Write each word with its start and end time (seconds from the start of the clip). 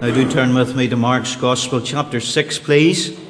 Now, 0.00 0.14
do 0.14 0.30
turn 0.30 0.54
with 0.54 0.74
me 0.74 0.88
to 0.88 0.96
Mark's 0.96 1.36
Gospel, 1.36 1.82
chapter 1.82 2.20
6, 2.20 2.58
please. 2.60 3.20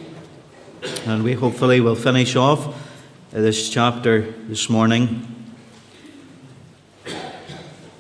And 1.05 1.25
we 1.25 1.33
hopefully 1.33 1.81
will 1.81 1.97
finish 1.97 2.37
off 2.37 2.65
uh, 2.65 2.73
this 3.41 3.69
chapter 3.69 4.31
this 4.47 4.71
morning. 4.71 5.51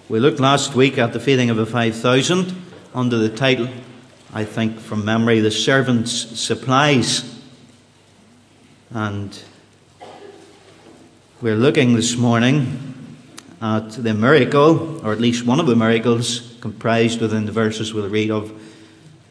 We 0.08 0.20
looked 0.20 0.38
last 0.38 0.76
week 0.76 0.98
at 0.98 1.12
the 1.12 1.18
feeding 1.18 1.50
of 1.50 1.56
the 1.56 1.66
5,000 1.66 2.54
under 2.94 3.18
the 3.18 3.28
title, 3.28 3.66
I 4.32 4.44
think 4.44 4.78
from 4.78 5.04
memory, 5.04 5.40
The 5.40 5.50
Servant's 5.50 6.38
Supplies. 6.38 7.42
And 8.90 9.36
we're 11.42 11.56
looking 11.56 11.94
this 11.94 12.16
morning 12.16 13.18
at 13.60 13.90
the 13.90 14.14
miracle, 14.14 15.04
or 15.04 15.12
at 15.12 15.20
least 15.20 15.44
one 15.44 15.58
of 15.58 15.66
the 15.66 15.74
miracles 15.74 16.49
comprised 16.60 17.20
within 17.20 17.46
the 17.46 17.52
verses 17.52 17.94
we'll 17.94 18.08
read 18.08 18.30
of, 18.30 18.50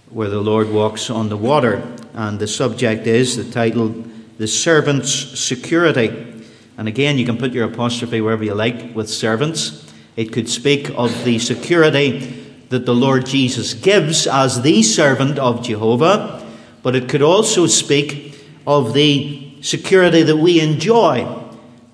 where 0.09 0.29
the 0.29 0.41
Lord 0.41 0.69
walks 0.69 1.09
on 1.09 1.29
the 1.29 1.37
water. 1.37 1.83
And 2.13 2.39
the 2.39 2.47
subject 2.47 3.07
is 3.07 3.37
the 3.37 3.49
title, 3.51 3.93
The 4.37 4.47
Servant's 4.47 5.39
Security. 5.39 6.43
And 6.77 6.87
again, 6.87 7.17
you 7.17 7.25
can 7.25 7.37
put 7.37 7.51
your 7.51 7.67
apostrophe 7.67 8.21
wherever 8.21 8.43
you 8.43 8.55
like 8.55 8.95
with 8.95 9.09
servants. 9.09 9.85
It 10.15 10.33
could 10.33 10.49
speak 10.49 10.89
of 10.97 11.23
the 11.23 11.39
security 11.39 12.45
that 12.69 12.85
the 12.85 12.95
Lord 12.95 13.25
Jesus 13.25 13.73
gives 13.73 14.27
as 14.27 14.61
the 14.61 14.83
servant 14.83 15.39
of 15.39 15.63
Jehovah, 15.63 16.45
but 16.83 16.95
it 16.95 17.09
could 17.09 17.21
also 17.21 17.67
speak 17.67 18.35
of 18.65 18.93
the 18.93 19.61
security 19.61 20.23
that 20.23 20.37
we 20.37 20.61
enjoy 20.61 21.27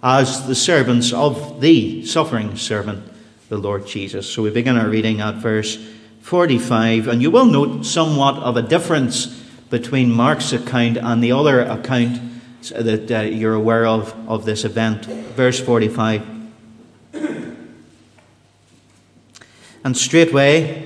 as 0.04 0.45
the 0.48 0.55
servants 0.55 1.12
of 1.13 1.62
the 1.62 2.05
suffering 2.05 2.55
servant, 2.57 3.04
the 3.49 3.58
Lord 3.58 3.85
Jesus. 3.85 4.31
So 4.31 4.44
we 4.44 4.49
begin 4.49 4.77
our 4.77 4.88
reading 4.88 5.22
at 5.22 5.35
verse 5.35 5.77
45, 6.22 7.08
and 7.08 7.22
you 7.22 7.31
will 7.31 7.45
note 7.45 7.85
somewhat 7.85 8.35
of 8.38 8.58
a 8.58 8.62
difference 8.62 9.27
between 9.70 10.12
Mark's 10.12 10.54
account 10.54 10.98
and 10.98 11.23
the 11.23 11.31
other 11.31 11.62
account 11.62 12.20
that 12.70 13.12
uh, 13.12 13.21
you're 13.21 13.54
aware 13.54 13.85
of 13.85 14.16
of 14.27 14.46
this 14.46 14.66
event. 14.66 15.05
Verse 15.05 15.60
45. 15.60 16.23
And 19.84 19.96
straightway 19.96 20.85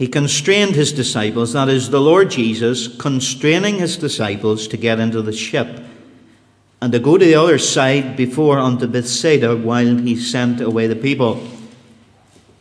he 0.00 0.08
constrained 0.08 0.76
his 0.76 0.92
disciples, 0.92 1.52
that 1.52 1.68
is, 1.68 1.90
the 1.90 2.00
Lord 2.00 2.30
Jesus, 2.30 2.88
constraining 2.88 3.80
his 3.80 3.98
disciples 3.98 4.66
to 4.68 4.78
get 4.78 4.98
into 4.98 5.20
the 5.20 5.30
ship 5.30 5.78
and 6.80 6.90
to 6.92 6.98
go 6.98 7.18
to 7.18 7.24
the 7.26 7.34
other 7.34 7.58
side 7.58 8.16
before 8.16 8.58
unto 8.58 8.86
Bethsaida 8.86 9.54
while 9.54 9.98
he 9.98 10.16
sent 10.16 10.62
away 10.62 10.86
the 10.86 10.96
people. 10.96 11.46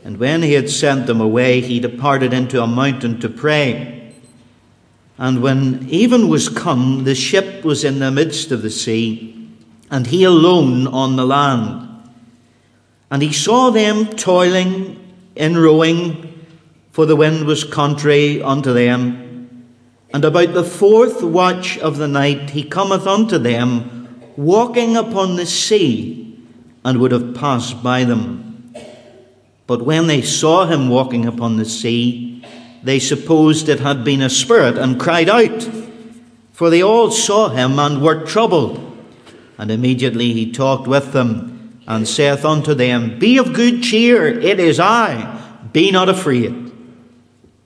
And 0.04 0.18
when 0.18 0.42
he 0.42 0.54
had 0.54 0.70
sent 0.70 1.08
them 1.08 1.20
away, 1.20 1.62
he 1.62 1.80
departed 1.80 2.34
into 2.34 2.62
a 2.62 2.68
mountain 2.68 3.20
to 3.20 3.30
pray. 3.30 4.14
And 5.18 5.42
when 5.42 5.86
even 5.90 6.30
was 6.30 6.48
come, 6.48 7.04
the 7.04 7.16
ship 7.16 7.66
was 7.66 7.84
in 7.84 8.00
the 8.00 8.10
midst 8.10 8.52
of 8.52 8.62
the 8.62 8.70
sea, 8.70 9.50
and 9.92 10.08
he 10.08 10.24
alone 10.24 10.88
on 10.88 11.18
the 11.18 11.26
land. 11.26 11.88
And 13.12 13.22
he 13.22 13.34
saw 13.34 13.70
them 13.70 14.06
toiling 14.06 14.98
in 15.36 15.58
rowing, 15.58 16.46
for 16.92 17.06
the 17.06 17.18
wind 17.18 17.46
was 17.46 17.66
contrary 17.66 18.42
unto 18.42 18.74
them. 18.74 19.66
And 20.14 20.24
about 20.24 20.54
the 20.54 20.64
fourth 20.64 21.22
watch 21.22 21.78
of 21.80 21.98
the 21.98 22.08
night 22.08 22.52
he 22.52 22.64
cometh 22.64 23.06
unto 23.06 23.38
them, 23.38 24.24
walking 24.38 24.96
upon 24.96 25.36
the 25.36 25.46
sea, 25.46 26.40
and 26.86 27.00
would 27.00 27.12
have 27.12 27.36
passed 27.36 27.84
by 27.84 28.06
them. 28.06 28.49
But 29.70 29.84
when 29.84 30.08
they 30.08 30.24
saw 30.24 30.66
him 30.66 30.90
walking 30.90 31.28
upon 31.28 31.58
the 31.58 31.64
sea, 31.64 32.44
they 32.82 32.98
supposed 32.98 33.70
it 33.70 33.80
had 33.80 34.04
been 34.04 34.24
a 34.24 34.28
spirit, 34.28 34.80
and 34.80 35.00
cried 35.00 35.30
out. 35.30 35.70
For 36.54 36.72
they 36.72 36.82
all 36.82 37.12
saw 37.12 37.50
him 37.50 37.78
and 37.78 38.02
were 38.02 38.26
troubled. 38.26 38.80
And 39.60 39.70
immediately 39.70 40.34
he 40.34 40.52
talked 40.52 40.88
with 40.88 41.14
them 41.14 41.84
and 41.88 42.08
saith 42.08 42.44
unto 42.46 42.74
them, 42.74 43.20
Be 43.20 43.38
of 43.38 43.54
good 43.54 43.84
cheer, 43.84 44.28
it 44.28 44.60
is 44.60 44.80
I, 44.80 45.40
be 45.72 45.92
not 45.92 46.10
afraid. 46.10 46.52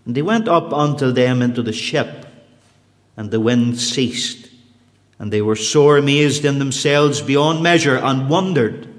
And 0.06 0.14
they 0.14 0.22
went 0.22 0.50
up 0.50 0.74
unto 0.74 1.10
them 1.10 1.42
into 1.42 1.62
the 1.62 1.72
ship, 1.72 2.26
and 3.16 3.32
the 3.32 3.40
wind 3.40 3.80
ceased. 3.80 4.50
And 5.20 5.32
they 5.32 5.42
were 5.42 5.56
sore 5.56 6.00
amazed 6.00 6.44
in 6.44 6.60
themselves 6.60 7.22
beyond 7.22 7.64
measure, 7.64 7.96
and 7.96 8.30
wondered. 8.30 8.93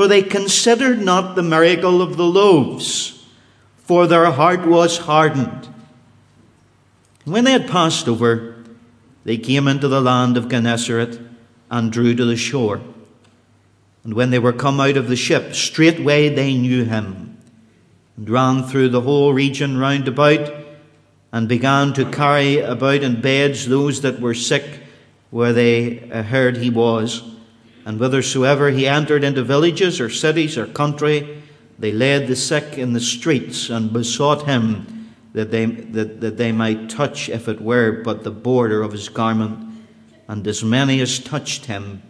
For 0.00 0.08
they 0.08 0.22
considered 0.22 1.02
not 1.02 1.36
the 1.36 1.42
miracle 1.42 2.00
of 2.00 2.16
the 2.16 2.24
loaves, 2.24 3.22
for 3.76 4.06
their 4.06 4.30
heart 4.30 4.66
was 4.66 4.96
hardened. 4.96 5.68
When 7.26 7.44
they 7.44 7.52
had 7.52 7.68
passed 7.68 8.08
over, 8.08 8.64
they 9.24 9.36
came 9.36 9.68
into 9.68 9.88
the 9.88 10.00
land 10.00 10.38
of 10.38 10.48
Gennesaret, 10.48 11.20
and 11.70 11.92
drew 11.92 12.14
to 12.14 12.24
the 12.24 12.38
shore. 12.38 12.80
And 14.02 14.14
when 14.14 14.30
they 14.30 14.38
were 14.38 14.54
come 14.54 14.80
out 14.80 14.96
of 14.96 15.08
the 15.08 15.16
ship, 15.16 15.54
straightway 15.54 16.30
they 16.30 16.54
knew 16.54 16.84
him, 16.84 17.36
and 18.16 18.30
ran 18.30 18.62
through 18.62 18.88
the 18.88 19.02
whole 19.02 19.34
region 19.34 19.76
round 19.76 20.08
about, 20.08 20.50
and 21.30 21.46
began 21.46 21.92
to 21.92 22.10
carry 22.10 22.58
about 22.58 23.02
in 23.02 23.20
beds 23.20 23.68
those 23.68 24.00
that 24.00 24.18
were 24.18 24.32
sick, 24.32 24.64
where 25.28 25.52
they 25.52 26.10
uh, 26.10 26.22
heard 26.22 26.56
he 26.56 26.70
was. 26.70 27.22
And 27.84 27.98
whithersoever 27.98 28.70
he 28.70 28.86
entered 28.86 29.24
into 29.24 29.42
villages 29.42 30.00
or 30.00 30.10
cities 30.10 30.58
or 30.58 30.66
country, 30.66 31.42
they 31.78 31.92
laid 31.92 32.28
the 32.28 32.36
sick 32.36 32.76
in 32.76 32.92
the 32.92 33.00
streets, 33.00 33.70
and 33.70 33.92
besought 33.92 34.46
him 34.46 35.14
that 35.32 35.50
they, 35.50 35.66
that, 35.66 36.20
that 36.20 36.36
they 36.36 36.52
might 36.52 36.90
touch, 36.90 37.28
if 37.28 37.48
it 37.48 37.60
were 37.60 38.02
but 38.02 38.22
the 38.22 38.30
border 38.30 38.82
of 38.82 38.92
his 38.92 39.08
garment. 39.08 39.58
And 40.28 40.46
as 40.46 40.62
many 40.62 41.00
as 41.00 41.18
touched 41.18 41.66
him 41.66 42.02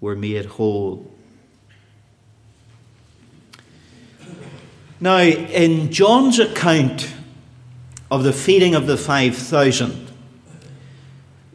were 0.00 0.16
made 0.16 0.46
whole. 0.46 1.10
Now, 5.00 5.18
in 5.18 5.92
John's 5.92 6.38
account 6.38 7.12
of 8.10 8.24
the 8.24 8.32
feeding 8.32 8.74
of 8.74 8.86
the 8.86 8.96
5,000, 8.96 10.03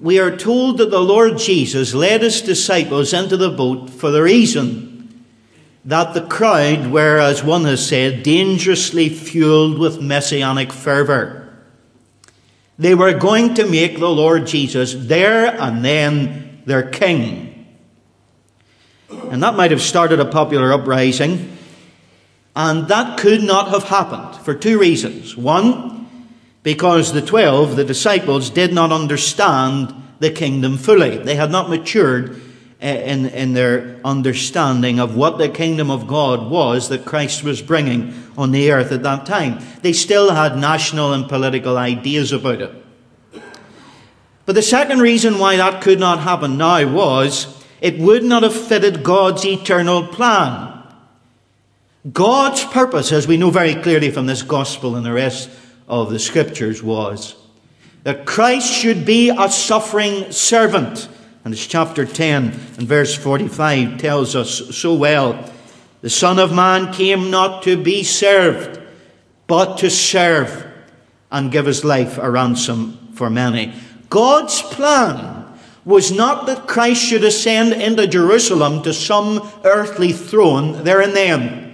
we 0.01 0.19
are 0.19 0.35
told 0.35 0.77
that 0.77 0.91
the 0.91 1.01
Lord 1.01 1.37
Jesus 1.37 1.93
led 1.93 2.21
his 2.21 2.41
disciples 2.41 3.13
into 3.13 3.37
the 3.37 3.49
boat 3.49 3.89
for 3.89 4.11
the 4.11 4.23
reason 4.23 5.25
that 5.85 6.13
the 6.13 6.21
crowd 6.21 6.91
were, 6.91 7.19
as 7.19 7.43
one 7.43 7.65
has 7.65 7.85
said, 7.85 8.23
dangerously 8.23 9.09
fueled 9.09 9.79
with 9.79 10.01
messianic 10.01 10.71
fervour. 10.71 11.49
They 12.77 12.95
were 12.95 13.13
going 13.13 13.55
to 13.55 13.65
make 13.65 13.99
the 13.99 14.09
Lord 14.09 14.47
Jesus 14.47 14.93
there 14.95 15.47
and 15.59 15.83
then 15.83 16.61
their 16.65 16.89
king. 16.89 17.67
And 19.09 19.43
that 19.43 19.55
might 19.55 19.71
have 19.71 19.81
started 19.81 20.19
a 20.19 20.25
popular 20.25 20.71
uprising 20.71 21.57
and 22.55 22.87
that 22.87 23.19
could 23.19 23.43
not 23.43 23.69
have 23.69 23.83
happened 23.83 24.43
for 24.43 24.53
two 24.53 24.79
reasons. 24.79 25.37
One, 25.37 25.98
because 26.69 27.13
the 27.13 27.21
twelve, 27.23 27.75
the 27.75 27.83
disciples, 27.83 28.51
did 28.51 28.71
not 28.71 28.91
understand 28.91 29.91
the 30.19 30.29
kingdom 30.29 30.77
fully. 30.77 31.17
They 31.17 31.33
had 31.33 31.49
not 31.49 31.67
matured 31.67 32.39
eh, 32.79 33.11
in, 33.11 33.25
in 33.25 33.53
their 33.53 33.99
understanding 34.05 34.99
of 34.99 35.15
what 35.15 35.39
the 35.39 35.49
kingdom 35.49 35.89
of 35.89 36.05
God 36.05 36.51
was 36.51 36.89
that 36.89 37.05
Christ 37.05 37.43
was 37.43 37.59
bringing 37.63 38.13
on 38.37 38.51
the 38.51 38.71
earth 38.71 38.91
at 38.91 39.01
that 39.01 39.25
time. 39.25 39.57
They 39.81 39.93
still 39.93 40.29
had 40.29 40.59
national 40.59 41.11
and 41.11 41.27
political 41.27 41.75
ideas 41.75 42.31
about 42.31 42.61
it. 42.61 42.71
But 44.45 44.53
the 44.53 44.61
second 44.61 44.99
reason 44.99 45.39
why 45.39 45.55
that 45.55 45.81
could 45.81 45.99
not 45.99 46.19
happen 46.19 46.59
now 46.59 46.87
was 46.87 47.65
it 47.81 47.97
would 47.97 48.23
not 48.23 48.43
have 48.43 48.53
fitted 48.53 49.01
God's 49.03 49.43
eternal 49.43 50.05
plan. 50.05 50.83
God's 52.13 52.63
purpose, 52.65 53.11
as 53.11 53.27
we 53.27 53.37
know 53.37 53.49
very 53.49 53.73
clearly 53.73 54.11
from 54.11 54.27
this 54.27 54.43
gospel 54.43 54.95
and 54.95 55.03
the 55.03 55.11
rest 55.11 55.49
of 55.89 56.09
the 56.09 56.19
scriptures, 56.19 56.81
was 56.81 57.35
that 58.03 58.25
Christ 58.25 58.71
should 58.71 59.05
be 59.05 59.29
a 59.29 59.49
suffering 59.49 60.31
servant. 60.31 61.09
And 61.43 61.53
as 61.53 61.65
chapter 61.65 62.05
10 62.05 62.45
and 62.77 62.87
verse 62.87 63.15
45 63.15 63.97
tells 63.97 64.35
us 64.35 64.75
so 64.75 64.93
well, 64.93 65.51
the 66.01 66.09
Son 66.09 66.39
of 66.39 66.53
Man 66.53 66.93
came 66.93 67.29
not 67.29 67.63
to 67.63 67.81
be 67.81 68.03
served, 68.03 68.79
but 69.47 69.79
to 69.79 69.89
serve 69.89 70.65
and 71.31 71.51
give 71.51 71.65
his 71.65 71.83
life 71.83 72.17
a 72.17 72.29
ransom 72.29 73.09
for 73.13 73.29
many. 73.29 73.73
God's 74.09 74.61
plan 74.61 75.45
was 75.83 76.11
not 76.11 76.45
that 76.45 76.67
Christ 76.67 77.03
should 77.03 77.23
ascend 77.23 77.73
into 77.73 78.07
Jerusalem 78.07 78.83
to 78.83 78.93
some 78.93 79.49
earthly 79.63 80.13
throne 80.13 80.83
there 80.83 81.01
and 81.01 81.15
then 81.15 81.69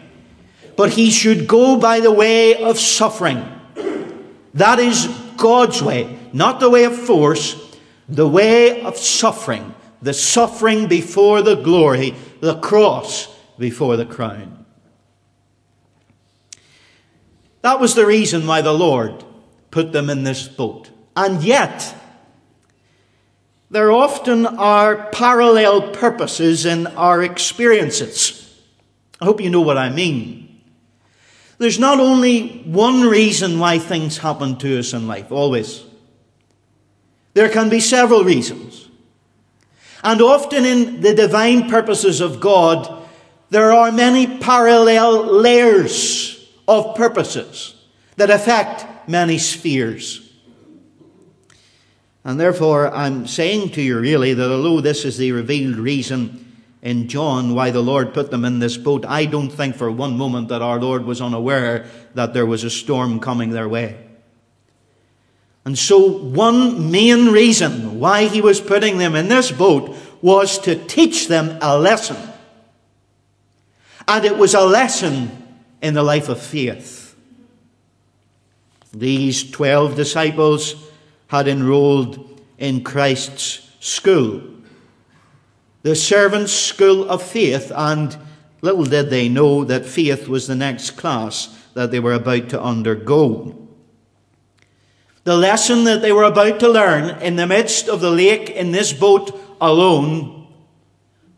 but 0.76 0.92
he 0.92 1.10
should 1.10 1.48
go 1.48 1.78
by 1.78 2.00
the 2.00 2.12
way 2.12 2.62
of 2.62 2.80
suffering. 2.80 3.44
That 4.56 4.80
is 4.80 5.08
God's 5.38 5.82
way, 5.84 6.18
not 6.34 6.60
the 6.60 6.70
way 6.70 6.86
of 6.86 6.98
force, 6.98 7.78
the 8.10 8.28
way 8.28 8.82
of 8.82 8.98
suffering. 8.98 9.76
The 10.02 10.14
suffering 10.14 10.88
before 10.88 11.42
the 11.42 11.56
glory, 11.56 12.16
the 12.40 12.60
cross 12.60 13.28
before 13.58 13.98
the 13.98 14.06
crown. 14.06 14.66
That 17.62 17.80
was 17.80 17.96
the 17.96 18.06
reason 18.06 18.46
why 18.46 18.62
the 18.62 18.74
Lord 18.74 19.24
put 19.72 19.92
them 19.92 20.10
in 20.10 20.24
this 20.24 20.48
boat. 20.48 20.92
And 21.16 21.44
yet, 21.44 21.96
there 23.72 23.92
often 23.92 24.46
are 24.46 25.10
parallel 25.12 25.92
purposes 25.92 26.66
in 26.66 26.88
our 26.88 27.24
experiences. 27.24 28.56
I 29.20 29.26
hope 29.26 29.42
you 29.42 29.50
know 29.50 29.62
what 29.62 29.78
I 29.78 29.90
mean. 29.90 30.55
There's 31.58 31.80
not 31.80 32.00
only 32.00 32.64
one 32.66 33.02
reason 33.02 33.60
why 33.60 33.80
things 33.80 34.18
happen 34.18 34.58
to 34.58 34.80
us 34.80 34.94
in 34.94 35.08
life, 35.08 35.32
always. 35.32 35.84
There 37.34 37.50
can 37.50 37.70
be 37.70 37.80
several 37.80 38.24
reasons. 38.24 38.90
And 40.04 40.22
often 40.22 40.66
in 40.66 41.02
the 41.02 41.16
divine 41.16 41.70
purposes 41.70 42.22
of 42.22 42.40
God, 42.40 43.08
there 43.50 43.72
are 43.72 43.92
many 43.92 44.38
parallel 44.38 45.26
layers 45.26 46.50
of 46.68 46.96
purposes 46.96 47.76
that 48.18 48.30
affect 48.30 49.10
many 49.10 49.38
spheres. 49.38 50.22
And 52.24 52.40
therefore, 52.40 52.94
I'm 52.94 53.28
saying 53.28 53.70
to 53.72 53.82
you 53.82 54.00
really 54.00 54.34
that 54.34 54.52
although 54.52 54.82
this 54.82 55.06
is 55.06 55.18
the 55.18 55.32
revealed 55.32 55.78
reason 55.78 56.45
in 56.86 57.08
John 57.08 57.56
why 57.56 57.72
the 57.72 57.82
Lord 57.82 58.14
put 58.14 58.30
them 58.30 58.46
in 58.46 58.60
this 58.60 58.78
boat, 58.78 59.06
I 59.08 59.26
don't 59.26 59.50
think 59.50 59.76
for 59.76 59.90
one 59.90 60.16
moment 60.16 60.50
that 60.50 60.62
our 60.62 60.80
Lord 60.80 61.04
was 61.04 61.20
unaware 61.20 61.88
that 62.14 62.36
there 62.36 62.46
was 62.46 62.64
a 62.64 62.70
storm 62.70 63.20
coming 63.20 63.50
their 63.50 63.68
way. 63.68 63.98
And 65.66 65.76
so, 65.76 65.98
one 65.98 66.92
main 66.92 67.30
reason 67.30 68.00
why 68.00 68.28
he 68.28 68.40
was 68.40 68.62
putting 68.62 69.00
them 69.00 69.16
in 69.16 69.30
this 69.30 69.52
boat 69.52 69.98
was 70.22 70.60
to 70.60 70.76
teach 70.76 71.28
them 71.28 71.58
a 71.60 71.76
lesson. 71.76 72.18
And 74.08 74.24
it 74.24 74.38
was 74.38 74.54
a 74.54 74.62
lesson 74.62 75.32
in 75.82 75.96
the 75.96 76.04
life 76.04 76.30
of 76.30 76.40
faith. 76.40 77.16
These 78.94 79.50
twelve 79.50 79.96
disciples 79.96 80.76
had 81.28 81.48
enrolled 81.48 82.40
in 82.60 82.84
Christ's 82.84 83.72
school, 83.80 84.55
the 85.86 85.96
servants' 85.96 86.52
school 86.52 87.08
of 87.08 87.22
faith, 87.22 87.72
and 87.76 88.18
little 88.62 88.86
did 88.86 89.12
they 89.12 89.30
know 89.30 89.64
that 89.64 89.86
faith 89.86 90.28
was 90.28 90.48
the 90.48 90.56
next 90.56 90.98
class 90.98 91.56
that 91.76 91.92
they 91.92 92.00
were 92.00 92.14
about 92.14 92.50
to 92.50 92.60
undergo. 92.60 93.56
The 95.26 95.38
lesson 95.38 95.84
that 95.84 96.02
they 96.02 96.12
were 96.12 96.24
about 96.24 96.60
to 96.62 96.70
learn 96.70 97.22
in 97.22 97.36
the 97.36 97.46
midst 97.46 97.88
of 97.88 98.02
the 98.02 98.10
lake 98.10 98.50
in 98.50 98.72
this 98.72 98.94
boat 98.94 99.40
alone 99.62 100.48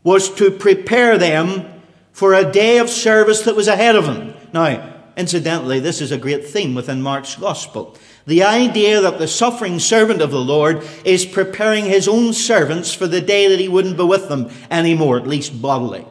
was 0.02 0.34
to 0.36 0.50
prepare 0.50 1.18
them 1.18 1.82
for 2.12 2.32
a 2.32 2.50
day 2.50 2.78
of 2.78 2.88
service 2.88 3.42
that 3.42 3.54
was 3.54 3.68
ahead 3.68 3.96
of 3.96 4.06
them. 4.06 4.32
Now, 4.54 4.97
incidentally, 5.18 5.80
this 5.80 6.00
is 6.00 6.12
a 6.12 6.16
great 6.16 6.46
theme 6.46 6.74
within 6.74 7.02
Mark's 7.02 7.34
Gospel. 7.34 7.96
The 8.26 8.44
idea 8.44 9.00
that 9.00 9.18
the 9.18 9.28
suffering 9.28 9.78
servant 9.78 10.22
of 10.22 10.30
the 10.30 10.40
Lord 10.40 10.86
is 11.04 11.26
preparing 11.26 11.84
his 11.84 12.06
own 12.06 12.32
servants 12.32 12.94
for 12.94 13.06
the 13.06 13.20
day 13.20 13.48
that 13.48 13.58
he 13.58 13.68
wouldn't 13.68 13.96
be 13.96 14.04
with 14.04 14.28
them 14.28 14.50
anymore, 14.70 15.18
at 15.18 15.26
least 15.26 15.60
bodily. 15.60 16.06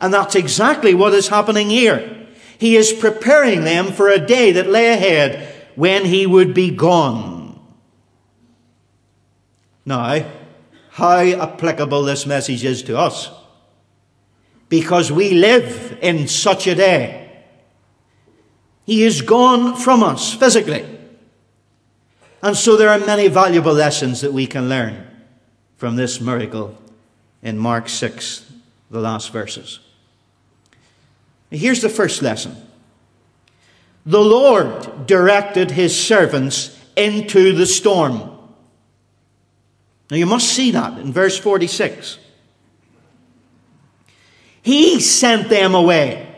And 0.00 0.14
that's 0.14 0.34
exactly 0.34 0.94
what 0.94 1.14
is 1.14 1.28
happening 1.28 1.68
here. 1.68 2.26
He 2.58 2.76
is 2.76 2.92
preparing 2.92 3.64
them 3.64 3.92
for 3.92 4.08
a 4.08 4.24
day 4.24 4.52
that 4.52 4.68
lay 4.68 4.88
ahead 4.92 5.52
when 5.74 6.04
he 6.04 6.26
would 6.26 6.54
be 6.54 6.70
gone. 6.70 7.58
Now, 9.84 10.24
how 10.90 11.20
applicable 11.20 12.02
this 12.02 12.26
message 12.26 12.64
is 12.64 12.82
to 12.84 12.98
us. 12.98 13.30
Because 14.68 15.12
we 15.12 15.32
live 15.32 15.98
in 16.00 16.26
such 16.26 16.66
a 16.66 16.74
day. 16.74 17.25
He 18.86 19.02
is 19.02 19.20
gone 19.20 19.76
from 19.76 20.04
us 20.04 20.32
physically. 20.32 20.86
And 22.40 22.56
so 22.56 22.76
there 22.76 22.88
are 22.88 22.98
many 23.00 23.26
valuable 23.26 23.72
lessons 23.72 24.20
that 24.20 24.32
we 24.32 24.46
can 24.46 24.68
learn 24.68 25.04
from 25.76 25.96
this 25.96 26.20
miracle 26.20 26.80
in 27.42 27.58
Mark 27.58 27.88
6, 27.88 28.52
the 28.90 29.00
last 29.00 29.32
verses. 29.32 29.80
Here's 31.50 31.82
the 31.82 31.88
first 31.88 32.22
lesson 32.22 32.56
The 34.04 34.20
Lord 34.20 35.06
directed 35.06 35.72
his 35.72 36.00
servants 36.00 36.80
into 36.94 37.52
the 37.52 37.66
storm. 37.66 38.30
Now 40.10 40.16
you 40.16 40.26
must 40.26 40.48
see 40.48 40.70
that 40.70 40.98
in 40.98 41.12
verse 41.12 41.36
46. 41.36 42.18
He 44.62 45.00
sent 45.00 45.48
them 45.48 45.74
away. 45.74 46.35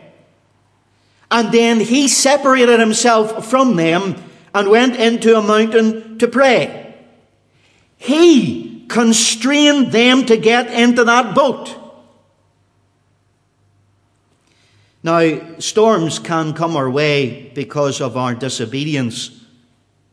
And 1.31 1.51
then 1.51 1.79
he 1.79 2.07
separated 2.07 2.79
himself 2.79 3.47
from 3.49 3.75
them 3.75 4.15
and 4.53 4.69
went 4.69 4.95
into 4.95 5.37
a 5.37 5.41
mountain 5.41 6.17
to 6.17 6.27
pray. 6.27 6.95
He 7.97 8.85
constrained 8.87 9.91
them 9.91 10.25
to 10.25 10.37
get 10.37 10.71
into 10.73 11.03
that 11.03 11.35
boat. 11.35 11.75
Now, 15.03 15.59
storms 15.59 16.19
can 16.19 16.53
come 16.53 16.75
our 16.75 16.89
way 16.89 17.51
because 17.55 18.01
of 18.01 18.17
our 18.17 18.35
disobedience. 18.35 19.45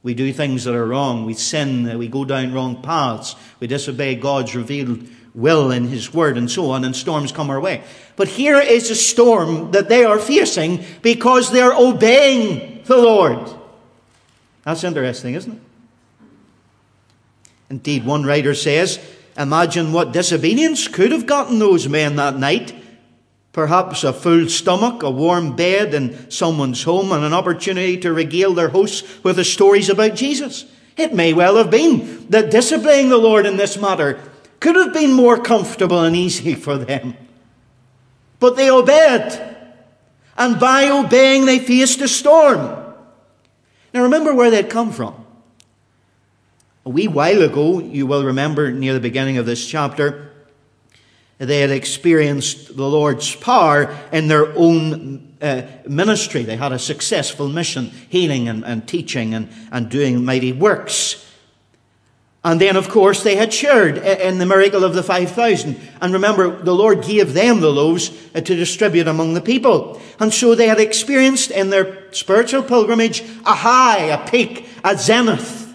We 0.02 0.14
do 0.14 0.32
things 0.32 0.64
that 0.64 0.74
are 0.74 0.86
wrong. 0.86 1.24
We 1.24 1.34
sin. 1.34 1.98
We 1.98 2.06
go 2.06 2.24
down 2.24 2.52
wrong 2.52 2.82
paths. 2.82 3.34
We 3.58 3.66
disobey 3.66 4.14
God's 4.16 4.54
revealed 4.54 5.08
will 5.36 5.70
in 5.70 5.86
His 5.88 6.12
Word 6.12 6.38
and 6.38 6.50
so 6.50 6.70
on, 6.70 6.84
and 6.84 6.96
storms 6.96 7.30
come 7.30 7.50
our 7.50 7.60
way. 7.60 7.84
But 8.16 8.28
here 8.28 8.58
is 8.58 8.90
a 8.90 8.96
storm 8.96 9.70
that 9.72 9.88
they 9.88 10.04
are 10.04 10.18
facing 10.18 10.84
because 11.02 11.52
they're 11.52 11.74
obeying 11.74 12.82
the 12.84 12.96
Lord. 12.96 13.38
That's 14.64 14.82
interesting, 14.82 15.34
isn't 15.34 15.52
it? 15.52 15.60
Indeed, 17.68 18.06
one 18.06 18.24
writer 18.24 18.54
says, 18.54 18.98
Imagine 19.36 19.92
what 19.92 20.12
disobedience 20.12 20.88
could 20.88 21.12
have 21.12 21.26
gotten 21.26 21.58
those 21.58 21.88
men 21.88 22.16
that 22.16 22.38
night. 22.38 22.74
Perhaps 23.52 24.04
a 24.04 24.12
full 24.12 24.48
stomach, 24.48 25.02
a 25.02 25.10
warm 25.10 25.56
bed 25.56 25.92
in 25.92 26.30
someone's 26.30 26.82
home, 26.82 27.12
and 27.12 27.24
an 27.24 27.34
opportunity 27.34 27.98
to 27.98 28.12
regale 28.12 28.54
their 28.54 28.70
hosts 28.70 29.22
with 29.22 29.36
the 29.36 29.44
stories 29.44 29.90
about 29.90 30.14
Jesus. 30.14 30.64
It 30.96 31.12
may 31.12 31.34
well 31.34 31.56
have 31.56 31.70
been 31.70 32.26
that 32.30 32.50
disobeying 32.50 33.10
the 33.10 33.18
Lord 33.18 33.44
in 33.44 33.58
this 33.58 33.76
matter 33.76 34.18
could 34.60 34.76
have 34.76 34.92
been 34.92 35.12
more 35.12 35.38
comfortable 35.38 36.02
and 36.02 36.16
easy 36.16 36.54
for 36.54 36.78
them. 36.78 37.16
But 38.38 38.56
they 38.56 38.70
obeyed. 38.70 39.56
And 40.36 40.60
by 40.60 40.90
obeying, 40.90 41.46
they 41.46 41.58
faced 41.58 42.00
a 42.00 42.08
storm. 42.08 42.60
Now 43.92 44.02
remember 44.02 44.34
where 44.34 44.50
they'd 44.50 44.68
come 44.68 44.92
from. 44.92 45.24
A 46.84 46.90
wee 46.90 47.08
while 47.08 47.42
ago, 47.42 47.80
you 47.80 48.06
will 48.06 48.24
remember 48.24 48.70
near 48.70 48.92
the 48.92 49.00
beginning 49.00 49.38
of 49.38 49.46
this 49.46 49.66
chapter, 49.66 50.30
they 51.38 51.60
had 51.60 51.70
experienced 51.70 52.76
the 52.76 52.88
Lord's 52.88 53.34
power 53.34 53.94
in 54.12 54.28
their 54.28 54.56
own 54.56 55.34
uh, 55.42 55.62
ministry. 55.86 56.44
They 56.44 56.56
had 56.56 56.72
a 56.72 56.78
successful 56.78 57.48
mission, 57.48 57.86
healing 58.08 58.48
and, 58.48 58.64
and 58.64 58.86
teaching 58.86 59.34
and, 59.34 59.48
and 59.70 59.90
doing 59.90 60.24
mighty 60.24 60.52
works. 60.52 61.25
And 62.46 62.60
then, 62.60 62.76
of 62.76 62.88
course, 62.88 63.24
they 63.24 63.34
had 63.34 63.52
shared 63.52 63.98
in 63.98 64.38
the 64.38 64.46
miracle 64.46 64.84
of 64.84 64.94
the 64.94 65.02
5,000. 65.02 65.80
And 66.00 66.12
remember, 66.12 66.62
the 66.62 66.76
Lord 66.76 67.02
gave 67.02 67.34
them 67.34 67.58
the 67.58 67.72
loaves 67.72 68.16
uh, 68.36 68.40
to 68.40 68.54
distribute 68.54 69.08
among 69.08 69.34
the 69.34 69.40
people. 69.40 70.00
And 70.20 70.32
so 70.32 70.54
they 70.54 70.68
had 70.68 70.78
experienced 70.78 71.50
in 71.50 71.70
their 71.70 72.12
spiritual 72.12 72.62
pilgrimage 72.62 73.22
a 73.44 73.52
high, 73.52 73.98
a 74.04 74.30
peak, 74.30 74.68
a 74.84 74.96
zenith. 74.96 75.74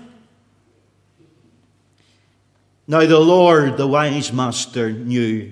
Now, 2.88 3.06
the 3.06 3.20
Lord, 3.20 3.76
the 3.76 3.86
wise 3.86 4.32
master, 4.32 4.94
knew 4.94 5.52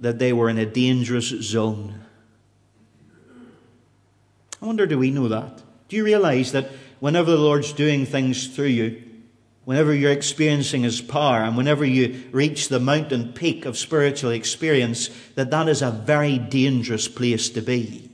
that 0.00 0.18
they 0.18 0.32
were 0.32 0.48
in 0.48 0.58
a 0.58 0.66
dangerous 0.66 1.28
zone. 1.28 2.00
I 4.60 4.66
wonder, 4.66 4.86
do 4.86 4.98
we 4.98 5.12
know 5.12 5.28
that? 5.28 5.62
Do 5.88 5.94
you 5.94 6.02
realize 6.02 6.50
that 6.50 6.68
whenever 6.98 7.30
the 7.30 7.36
Lord's 7.36 7.72
doing 7.72 8.06
things 8.06 8.48
through 8.48 8.66
you, 8.66 9.04
whenever 9.68 9.94
you're 9.94 10.10
experiencing 10.10 10.82
His 10.82 11.02
power 11.02 11.44
and 11.44 11.54
whenever 11.54 11.84
you 11.84 12.24
reach 12.32 12.70
the 12.70 12.80
mountain 12.80 13.34
peak 13.34 13.66
of 13.66 13.76
spiritual 13.76 14.30
experience, 14.30 15.10
that 15.34 15.50
that 15.50 15.68
is 15.68 15.82
a 15.82 15.90
very 15.90 16.38
dangerous 16.38 17.06
place 17.06 17.50
to 17.50 17.60
be. 17.60 18.08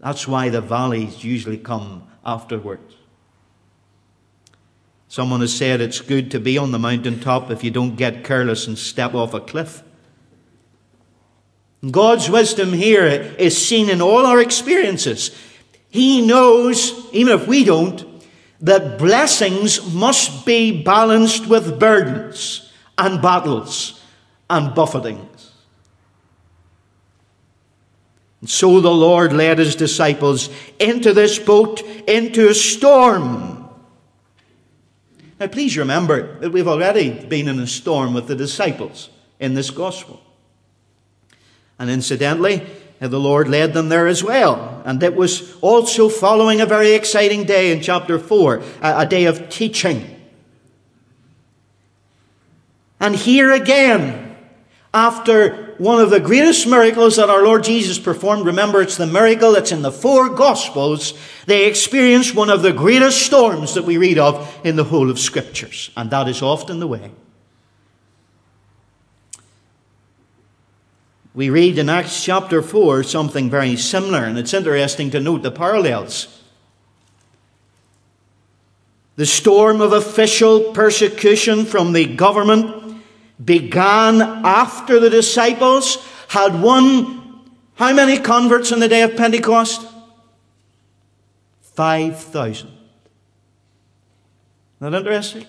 That's 0.00 0.26
why 0.26 0.48
the 0.48 0.60
valleys 0.60 1.22
usually 1.22 1.58
come 1.58 2.08
afterwards. 2.26 2.92
Someone 5.06 5.42
has 5.42 5.54
said 5.54 5.80
it's 5.80 6.00
good 6.00 6.32
to 6.32 6.40
be 6.40 6.58
on 6.58 6.72
the 6.72 6.78
mountaintop 6.80 7.52
if 7.52 7.62
you 7.62 7.70
don't 7.70 7.94
get 7.94 8.24
careless 8.24 8.66
and 8.66 8.76
step 8.76 9.14
off 9.14 9.32
a 9.32 9.38
cliff. 9.38 9.84
God's 11.88 12.28
wisdom 12.28 12.72
here 12.72 13.06
is 13.06 13.56
seen 13.56 13.88
in 13.88 14.02
all 14.02 14.26
our 14.26 14.40
experiences. 14.40 15.30
He 15.88 16.26
knows, 16.26 17.08
even 17.12 17.40
if 17.40 17.46
we 17.46 17.62
don't, 17.62 18.13
that 18.64 18.96
blessings 18.96 19.92
must 19.92 20.46
be 20.46 20.82
balanced 20.82 21.46
with 21.46 21.78
burdens 21.78 22.72
and 22.96 23.20
battles 23.20 24.02
and 24.48 24.74
buffetings. 24.74 25.52
And 28.40 28.48
so 28.48 28.80
the 28.80 28.90
Lord 28.90 29.34
led 29.34 29.58
his 29.58 29.76
disciples 29.76 30.48
into 30.78 31.12
this 31.12 31.38
boat, 31.38 31.82
into 32.08 32.48
a 32.48 32.54
storm. 32.54 33.68
Now, 35.38 35.48
please 35.48 35.76
remember 35.76 36.38
that 36.40 36.50
we've 36.50 36.68
already 36.68 37.10
been 37.10 37.48
in 37.48 37.58
a 37.60 37.66
storm 37.66 38.14
with 38.14 38.28
the 38.28 38.36
disciples 38.36 39.10
in 39.40 39.52
this 39.52 39.68
gospel. 39.68 40.22
And 41.78 41.90
incidentally, 41.90 42.66
the 43.08 43.20
Lord 43.20 43.48
led 43.48 43.74
them 43.74 43.88
there 43.88 44.06
as 44.06 44.22
well. 44.22 44.82
And 44.84 45.02
it 45.02 45.14
was 45.14 45.56
also 45.60 46.08
following 46.08 46.60
a 46.60 46.66
very 46.66 46.92
exciting 46.92 47.44
day 47.44 47.72
in 47.72 47.80
chapter 47.80 48.18
4, 48.18 48.62
a, 48.82 49.06
day 49.06 49.24
of 49.24 49.48
teaching. 49.48 50.10
And 53.00 53.14
here 53.14 53.52
again, 53.52 54.36
after 54.92 55.74
one 55.78 56.00
of 56.00 56.10
the 56.10 56.20
greatest 56.20 56.66
miracles 56.66 57.16
that 57.16 57.28
our 57.28 57.42
Lord 57.42 57.64
Jesus 57.64 57.98
performed, 57.98 58.46
remember 58.46 58.80
it's 58.80 58.96
the 58.96 59.06
miracle 59.06 59.52
that's 59.52 59.72
in 59.72 59.82
the 59.82 59.90
four 59.90 60.28
Gospels, 60.28 61.14
they 61.46 61.66
experience 61.66 62.32
one 62.32 62.48
of 62.48 62.62
the 62.62 62.72
greatest 62.72 63.22
storms 63.22 63.74
that 63.74 63.84
we 63.84 63.96
read 63.96 64.18
of 64.18 64.60
in 64.64 64.76
the 64.76 64.84
whole 64.84 65.10
of 65.10 65.18
Scriptures. 65.18 65.90
And 65.96 66.10
that 66.10 66.28
is 66.28 66.42
often 66.42 66.78
the 66.78 66.86
way. 66.86 67.10
We 71.34 71.50
read 71.50 71.78
in 71.78 71.88
Acts 71.88 72.22
chapter 72.22 72.62
4 72.62 73.02
something 73.02 73.50
very 73.50 73.74
similar, 73.76 74.24
and 74.24 74.38
it's 74.38 74.54
interesting 74.54 75.10
to 75.10 75.20
note 75.20 75.42
the 75.42 75.50
parallels. 75.50 76.42
The 79.16 79.26
storm 79.26 79.80
of 79.80 79.92
official 79.92 80.72
persecution 80.72 81.64
from 81.64 81.92
the 81.92 82.06
government 82.06 83.02
began 83.44 84.22
after 84.22 85.00
the 85.00 85.10
disciples 85.10 85.98
had 86.28 86.62
won 86.62 87.42
how 87.74 87.92
many 87.92 88.18
converts 88.18 88.70
on 88.70 88.78
the 88.78 88.88
day 88.88 89.02
of 89.02 89.16
Pentecost? 89.16 89.84
5,000. 91.62 92.70
Not 94.78 94.94
interesting? 94.94 95.46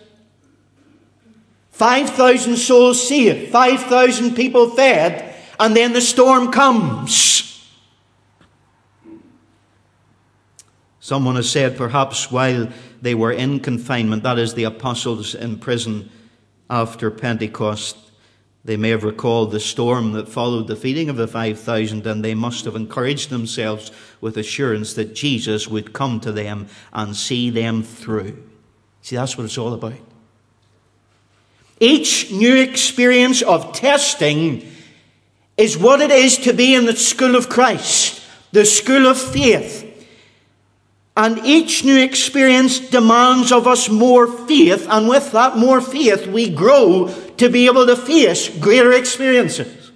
5,000 1.69 2.57
souls 2.57 3.07
saved, 3.07 3.51
5,000 3.51 4.35
people 4.35 4.71
fed 4.71 5.34
and 5.59 5.75
then 5.75 5.93
the 5.93 6.01
storm 6.01 6.51
comes. 6.51 7.43
Someone 10.99 11.35
has 11.35 11.49
said 11.49 11.77
perhaps 11.77 12.31
while 12.31 12.67
they 13.01 13.13
were 13.13 13.31
in 13.31 13.59
confinement, 13.59 14.23
that 14.23 14.39
is, 14.39 14.55
the 14.55 14.63
apostles 14.63 15.35
in 15.35 15.59
prison 15.59 16.09
after 16.67 17.11
Pentecost, 17.11 17.95
they 18.63 18.75
may 18.75 18.89
have 18.89 19.03
recalled 19.03 19.51
the 19.51 19.59
storm 19.59 20.13
that 20.13 20.27
followed 20.27 20.67
the 20.67 20.75
feeding 20.75 21.07
of 21.07 21.17
the 21.17 21.27
5,000, 21.27 22.07
and 22.07 22.25
they 22.25 22.33
must 22.33 22.65
have 22.65 22.75
encouraged 22.75 23.29
themselves 23.29 23.91
with 24.19 24.37
assurance 24.37 24.95
that 24.95 25.13
Jesus 25.13 25.67
would 25.67 25.93
come 25.93 26.19
to 26.21 26.31
them 26.31 26.67
and 26.91 27.15
see 27.15 27.51
them 27.51 27.83
through. 27.83 28.41
See, 29.03 29.15
that's 29.15 29.37
what 29.37 29.43
it's 29.43 29.59
all 29.59 29.75
about. 29.75 29.93
Each 31.79 32.31
new 32.31 32.55
experience 32.55 33.43
of 33.43 33.73
testing 33.73 34.71
is 35.57 35.77
what 35.77 36.01
it 36.01 36.11
is 36.11 36.37
to 36.39 36.53
be 36.53 36.75
in 36.75 36.85
the 36.85 36.95
school 36.95 37.35
of 37.35 37.49
Christ, 37.49 38.21
the 38.51 38.65
school 38.65 39.07
of 39.07 39.17
faith. 39.17 39.83
And 41.17 41.39
each 41.45 41.85
new 41.85 41.97
experience 41.97 42.79
demands 42.79 43.51
of 43.51 43.67
us 43.67 43.87
more 43.87 44.27
faith, 44.27 44.85
and 44.89 45.07
with 45.07 45.31
that 45.31 45.57
more 45.57 45.79
faith, 45.79 46.27
we 46.27 46.49
grow 46.49 47.07
to 47.37 47.49
be 47.49 47.67
able 47.67 47.85
to 47.85 47.95
face 47.95 48.49
greater 48.59 48.91
experiences. 48.91 49.91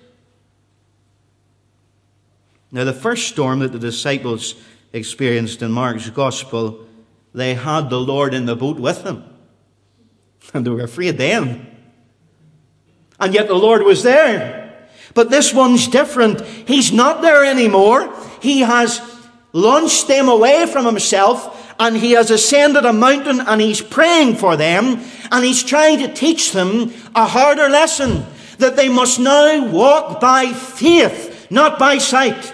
Now, 2.72 2.86
the 2.86 2.94
first 2.94 3.28
storm 3.28 3.60
that 3.60 3.74
the 3.74 3.80
disciples 3.80 4.56
experienced 4.94 5.62
in 5.62 5.72
Mark's 5.72 6.10
gospel, 6.10 6.86
they 7.34 7.56
had 7.56 7.90
the 7.90 8.00
Lord 8.00 8.34
in 8.34 8.46
the 8.46 8.56
boat 8.56 8.80
with 8.80 9.04
them. 9.04 9.26
And 10.54 10.66
they 10.66 10.72
were 10.72 10.84
afraid 10.84 11.18
then. 11.18 11.78
And 13.20 13.34
yet 13.34 13.48
the 13.48 13.56
Lord 13.56 13.84
was 13.84 14.02
there. 14.02 14.59
But 15.20 15.30
this 15.30 15.54
one's 15.54 15.90
different. 15.90 16.40
He's 16.66 16.94
not 16.94 17.22
there 17.22 17.44
anymore. 17.44 18.16
He 18.42 18.62
has 18.62 19.02
launched 19.52 20.08
them 20.08 20.30
away 20.30 20.66
from 20.66 20.86
himself 20.86 21.76
and 21.78 21.98
he 21.98 22.12
has 22.12 22.32
ascended 22.32 22.86
a 22.86 22.94
mountain 22.94 23.42
and 23.42 23.60
he's 23.60 23.82
praying 23.82 24.38
for 24.38 24.56
them 24.56 25.04
and 25.30 25.44
he's 25.44 25.62
trying 25.62 26.00
to 26.00 26.14
teach 26.14 26.54
them 26.54 26.94
a 27.16 27.26
harder 27.26 27.68
lesson 27.68 28.26
that 28.60 28.78
they 28.78 28.88
must 28.88 29.20
now 29.20 29.68
walk 29.68 30.22
by 30.22 30.54
faith, 30.54 31.52
not 31.52 31.78
by 31.78 31.98
sight. 31.98 32.54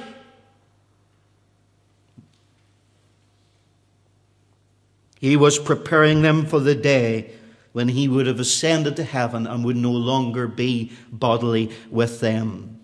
He 5.19 5.37
was 5.37 5.59
preparing 5.59 6.23
them 6.23 6.47
for 6.47 6.59
the 6.59 6.73
day 6.73 7.29
when 7.75 7.89
he 7.89 8.07
would 8.07 8.25
have 8.25 8.39
ascended 8.39 8.95
to 8.95 9.03
heaven 9.03 9.45
and 9.45 9.65
would 9.65 9.75
no 9.75 9.91
longer 9.91 10.47
be 10.47 10.89
bodily 11.11 11.69
with 11.91 12.21
them. 12.21 12.79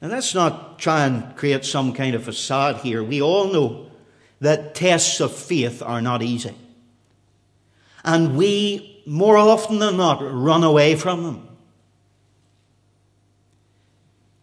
Now, 0.00 0.08
let's 0.08 0.34
not 0.34 0.78
try 0.78 1.04
and 1.04 1.36
create 1.36 1.62
some 1.62 1.92
kind 1.92 2.14
of 2.14 2.24
facade 2.24 2.76
here. 2.76 3.04
We 3.04 3.20
all 3.20 3.52
know 3.52 3.90
that 4.40 4.74
tests 4.74 5.20
of 5.20 5.36
faith 5.36 5.82
are 5.82 6.00
not 6.00 6.22
easy. 6.22 6.54
And 8.02 8.38
we, 8.38 9.02
more 9.04 9.36
often 9.36 9.80
than 9.80 9.98
not, 9.98 10.22
run 10.22 10.64
away 10.64 10.96
from 10.96 11.22
them. 11.22 11.48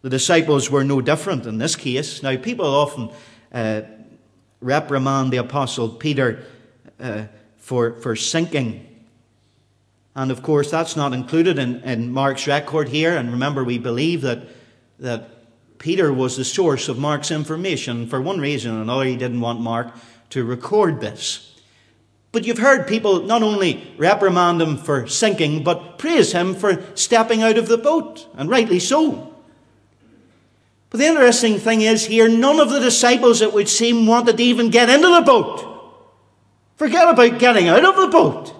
The 0.03 0.11
disciples 0.11 0.69
were 0.69 0.83
no 0.83 1.01
different 1.01 1.47
in 1.47 1.57
this 1.57 1.75
case. 1.75 2.21
Now, 2.21 2.37
people 2.37 2.67
often 2.67 3.09
uh, 3.51 3.81
reprimand 4.61 5.33
the 5.33 5.37
apostle 5.37 5.89
Peter 5.89 6.45
uh, 6.99 7.23
for, 7.63 7.93
for 7.93 8.13
sinking. 8.13 8.85
And 10.15 10.31
of 10.31 10.43
course, 10.43 10.69
that's 10.69 10.97
not 10.97 11.13
included 11.13 11.57
in, 11.57 11.81
in 11.83 12.11
Mark's 12.11 12.45
record 12.45 12.89
here. 12.89 13.15
And 13.15 13.31
remember, 13.31 13.63
we 13.63 13.77
believe 13.77 14.21
that, 14.21 14.43
that 14.99 15.29
Peter 15.79 16.11
was 16.11 16.35
the 16.35 16.43
source 16.43 16.89
of 16.89 16.99
Mark's 16.99 17.31
information. 17.31 18.07
For 18.07 18.21
one 18.21 18.39
reason 18.41 18.77
or 18.77 18.81
another, 18.81 19.05
he 19.05 19.15
didn't 19.15 19.39
want 19.39 19.61
Mark 19.61 19.93
to 20.31 20.43
record 20.43 20.99
this. 20.99 21.55
But 22.33 22.45
you've 22.45 22.57
heard 22.57 22.85
people 22.85 23.23
not 23.23 23.43
only 23.43 23.93
reprimand 23.97 24.61
him 24.61 24.75
for 24.75 25.07
sinking, 25.07 25.63
but 25.63 25.97
praise 25.97 26.33
him 26.33 26.55
for 26.55 26.83
stepping 26.95 27.43
out 27.43 27.57
of 27.57 27.69
the 27.69 27.77
boat, 27.77 28.27
and 28.35 28.49
rightly 28.49 28.79
so. 28.79 29.33
But 30.89 30.97
the 30.97 31.05
interesting 31.05 31.59
thing 31.59 31.81
is 31.81 32.05
here, 32.05 32.27
none 32.27 32.59
of 32.59 32.71
the 32.71 32.79
disciples, 32.81 33.41
it 33.41 33.53
would 33.53 33.69
seem, 33.69 34.05
wanted 34.05 34.35
to 34.37 34.43
even 34.43 34.69
get 34.69 34.89
into 34.89 35.07
the 35.07 35.21
boat. 35.21 35.72
Forget 36.75 37.07
about 37.07 37.39
getting 37.39 37.67
out 37.67 37.85
of 37.85 37.95
the 37.95 38.07
boat. 38.07 38.53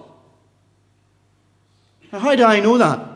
Now, 2.12 2.20
how 2.20 2.36
do 2.36 2.44
I 2.44 2.60
know 2.60 2.78
that? 2.78 3.08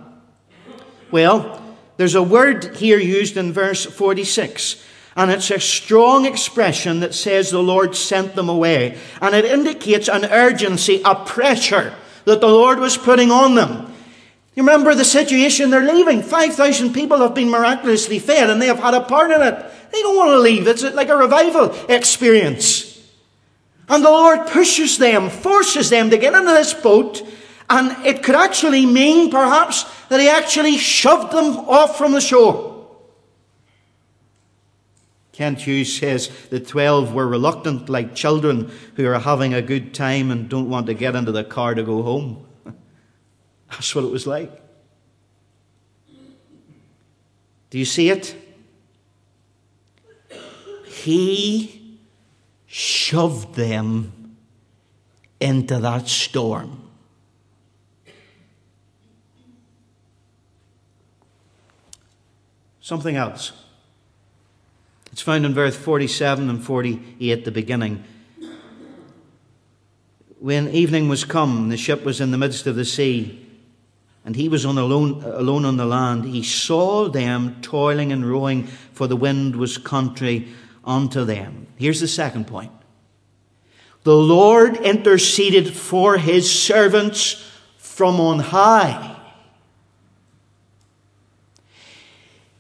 Well, 1.11 1.62
there's 1.97 2.14
a 2.14 2.23
word 2.23 2.76
here 2.76 2.99
used 2.99 3.37
in 3.37 3.52
verse 3.52 3.85
46, 3.87 4.85
and 5.17 5.31
it's 5.31 5.50
a 5.50 5.61
strong 5.61 6.26
expression 6.26 7.00
that 7.00 7.14
says 7.14 7.50
the 7.50 7.62
Lord 7.62 7.97
sent 7.97 8.35
them 8.35 8.49
away. 8.49 8.99
And 9.21 9.35
it 9.35 9.45
indicates 9.45 10.09
an 10.09 10.25
urgency, 10.25 11.00
a 11.05 11.14
pressure 11.14 11.95
that 12.25 12.40
the 12.40 12.49
Lord 12.49 12.78
was 12.78 12.97
putting 12.97 13.31
on 13.31 13.55
them. 13.55 13.95
You 14.55 14.62
remember 14.64 14.95
the 14.95 15.05
situation 15.05 15.71
they're 15.71 15.85
leaving. 15.85 16.23
5,000 16.23 16.93
people 16.93 17.19
have 17.19 17.35
been 17.35 17.49
miraculously 17.49 18.19
fed 18.19 18.50
and 18.50 18.61
they 18.61 18.67
have 18.67 18.81
had 18.81 18.95
a 18.95 19.00
part 19.00 19.31
in 19.31 19.40
it. 19.40 19.55
They 19.93 20.02
don't 20.02 20.17
want 20.17 20.31
to 20.31 20.40
leave. 20.40 20.67
It's 20.67 20.83
like 20.83 21.09
a 21.09 21.17
revival 21.17 21.75
experience. 21.88 22.88
And 23.88 24.04
the 24.04 24.11
Lord 24.11 24.47
pushes 24.49 24.99
them, 24.99 25.30
forces 25.30 25.90
them 25.90 26.11
to 26.11 26.18
get 26.18 26.35
into 26.35 26.52
this 26.52 26.75
boat 26.75 27.23
and 27.71 28.07
it 28.07 28.23
could 28.23 28.35
actually 28.35 28.87
mean, 28.87 29.30
perhaps, 29.30 29.85
that 30.09 30.21
he 30.21 30.28
actually 30.28 30.78
shoved 30.78 31.33
them 31.33 31.57
off 31.68 31.99
from 31.99 32.12
the 32.12 32.21
shore. 32.21 32.87
Kent 35.33 35.61
Hughes 35.61 35.97
says 35.97 36.30
the 36.50 36.59
twelve 36.59 37.14
were 37.14 37.28
reluctant, 37.28 37.88
like 37.88 38.14
children 38.14 38.73
who 38.97 39.07
are 39.07 39.18
having 39.21 39.54
a 39.54 39.62
good 39.62 39.95
time 39.95 40.30
and 40.30 40.49
don't 40.49 40.68
want 40.68 40.87
to 40.87 40.95
get 40.95 41.14
into 41.14 41.30
the 41.30 41.45
car 41.45 41.75
to 41.75 41.83
go 41.83 42.02
home. 42.02 42.47
That's 43.71 43.95
what 43.95 44.04
it 44.04 44.11
was 44.11 44.26
like. 44.26 44.62
Do 47.71 47.78
you 47.78 47.85
see 47.85 48.09
it? 48.09 48.35
He 50.87 51.77
shoved 52.68 53.56
them 53.56 54.37
into 55.40 55.80
that 55.80 56.06
storm. 56.06 56.88
something 62.88 63.16
else. 63.16 63.52
It's 65.12 65.20
found 65.20 65.44
in 65.44 65.52
verse 65.52 65.76
47 65.76 66.48
and 66.48 66.64
48, 66.64 67.44
the 67.44 67.50
beginning. 67.50 68.02
When 70.40 70.68
evening 70.70 71.10
was 71.10 71.22
come, 71.22 71.68
the 71.68 71.76
ship 71.76 72.02
was 72.02 72.18
in 72.18 72.30
the 72.30 72.38
midst 72.38 72.66
of 72.66 72.76
the 72.76 72.87
sea, 72.87 73.46
and 74.25 74.37
he 74.37 74.48
was 74.48 74.64
on 74.64 74.78
alone, 74.78 75.22
alone 75.22 75.66
on 75.66 75.76
the 75.76 75.84
land, 75.84 76.25
he 76.25 76.42
saw 76.42 77.10
them 77.10 77.60
toiling 77.60 78.10
and 78.10 78.25
rowing, 78.25 78.66
for 78.66 79.06
the 79.06 79.16
wind 79.16 79.56
was 79.56 79.76
contrary 79.76 80.48
unto 80.88 81.25
them. 81.25 81.68
Here's 81.76 82.00
the 82.00 82.09
second 82.09 82.49
point. 82.49 82.73
The 84.02 84.16
Lord 84.16 84.78
interceded 84.78 85.75
for 85.75 86.16
his 86.16 86.50
servants 86.50 87.45
from 87.76 88.18
on 88.21 88.38
high. 88.38 89.16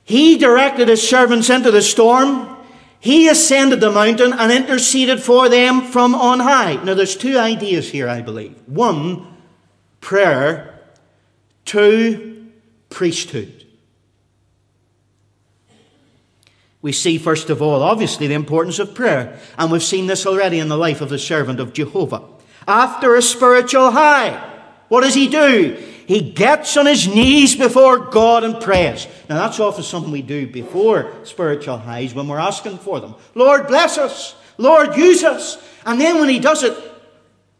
He 0.04 0.38
directed 0.38 0.88
his 0.88 1.06
servants 1.06 1.50
into 1.50 1.70
the 1.70 1.82
storm. 1.82 2.56
He 3.00 3.28
ascended 3.28 3.80
the 3.80 3.90
mountain 3.90 4.32
and 4.32 4.52
interceded 4.52 5.22
for 5.22 5.48
them 5.48 5.82
from 5.82 6.14
on 6.14 6.40
high. 6.40 6.82
Now, 6.82 6.94
there's 6.94 7.16
two 7.16 7.38
ideas 7.38 7.90
here, 7.90 8.08
I 8.08 8.20
believe. 8.20 8.56
One, 8.66 9.36
prayer. 10.00 10.80
Two, 11.64 12.46
priesthood. 12.90 13.57
We 16.80 16.92
see, 16.92 17.18
first 17.18 17.50
of 17.50 17.60
all, 17.60 17.82
obviously, 17.82 18.28
the 18.28 18.34
importance 18.34 18.78
of 18.78 18.94
prayer. 18.94 19.38
And 19.58 19.70
we've 19.70 19.82
seen 19.82 20.06
this 20.06 20.26
already 20.26 20.60
in 20.60 20.68
the 20.68 20.76
life 20.76 21.00
of 21.00 21.08
the 21.08 21.18
servant 21.18 21.58
of 21.58 21.72
Jehovah. 21.72 22.22
After 22.66 23.16
a 23.16 23.22
spiritual 23.22 23.90
high, 23.90 24.38
what 24.88 25.00
does 25.00 25.14
he 25.14 25.28
do? 25.28 25.76
He 26.06 26.20
gets 26.20 26.76
on 26.76 26.86
his 26.86 27.08
knees 27.08 27.56
before 27.56 27.98
God 27.98 28.44
and 28.44 28.62
prays. 28.62 29.06
Now, 29.28 29.36
that's 29.36 29.60
often 29.60 29.82
something 29.82 30.12
we 30.12 30.22
do 30.22 30.46
before 30.46 31.12
spiritual 31.24 31.78
highs 31.78 32.14
when 32.14 32.28
we're 32.28 32.38
asking 32.38 32.78
for 32.78 33.00
them. 33.00 33.14
Lord, 33.34 33.66
bless 33.66 33.98
us. 33.98 34.34
Lord, 34.56 34.96
use 34.96 35.24
us. 35.24 35.62
And 35.84 36.00
then 36.00 36.18
when 36.20 36.28
he 36.28 36.38
does 36.38 36.62
it, 36.62 36.76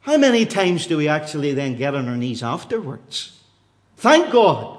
how 0.00 0.16
many 0.16 0.46
times 0.46 0.86
do 0.86 0.96
we 0.96 1.08
actually 1.08 1.52
then 1.52 1.76
get 1.76 1.94
on 1.94 2.08
our 2.08 2.16
knees 2.16 2.42
afterwards? 2.42 3.38
Thank 3.96 4.30
God 4.30 4.77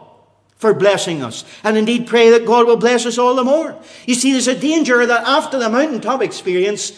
for 0.59 0.73
blessing 0.73 1.23
us. 1.23 1.43
And 1.63 1.77
indeed 1.77 2.05
pray 2.05 2.29
that 2.31 2.45
God 2.45 2.67
will 2.67 2.77
bless 2.77 3.05
us 3.05 3.17
all 3.17 3.33
the 3.33 3.43
more. 3.43 3.75
You 4.05 4.13
see, 4.13 4.33
there's 4.33 4.47
a 4.47 4.59
danger 4.59 5.05
that 5.05 5.27
after 5.27 5.57
the 5.57 5.69
mountaintop 5.69 6.21
experience, 6.21 6.91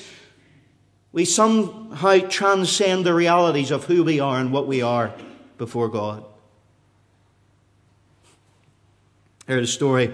we 1.13 1.25
somehow 1.25 2.19
transcend 2.27 3.05
the 3.05 3.13
realities 3.13 3.71
of 3.71 3.85
who 3.85 4.03
we 4.03 4.19
are 4.19 4.39
and 4.39 4.51
what 4.51 4.67
we 4.67 4.81
are 4.81 5.13
before 5.57 5.89
God. 5.89 6.25
I 9.47 9.53
heard 9.53 9.63
a 9.63 9.67
story 9.67 10.13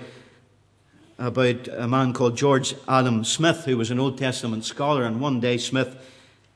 about 1.18 1.68
a 1.70 1.88
man 1.88 2.12
called 2.14 2.36
George 2.36 2.76
Adam 2.88 3.24
Smith, 3.24 3.64
who 3.64 3.78
was 3.78 3.92
an 3.92 4.00
Old 4.00 4.18
Testament 4.18 4.66
scholar. 4.66 5.04
And 5.04 5.22
one 5.22 5.40
day, 5.40 5.58
Smith 5.58 5.96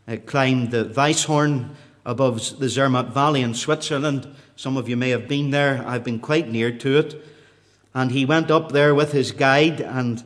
uh, 0.08 0.18
climbed 0.26 0.72
the 0.72 0.86
Weisshorn 0.86 1.70
above 2.06 2.60
the 2.60 2.68
Zermatt 2.68 3.14
Valley 3.14 3.42
in 3.44 3.54
Switzerland. 3.54 4.36
Some 4.62 4.78
of 4.78 4.88
you 4.88 4.96
may 4.96 5.10
have 5.10 5.28
been 5.28 5.50
there. 5.50 5.84
I've 5.88 6.04
been 6.04 6.20
quite 6.20 6.48
near 6.48 6.72
to 6.72 7.00
it. 7.00 7.26
And 7.96 8.12
he 8.12 8.26
went 8.28 8.52
up 8.52 8.72
there 8.72 8.94
with 8.94 9.12
his 9.12 9.32
guide, 9.32 9.82
and 9.82 10.24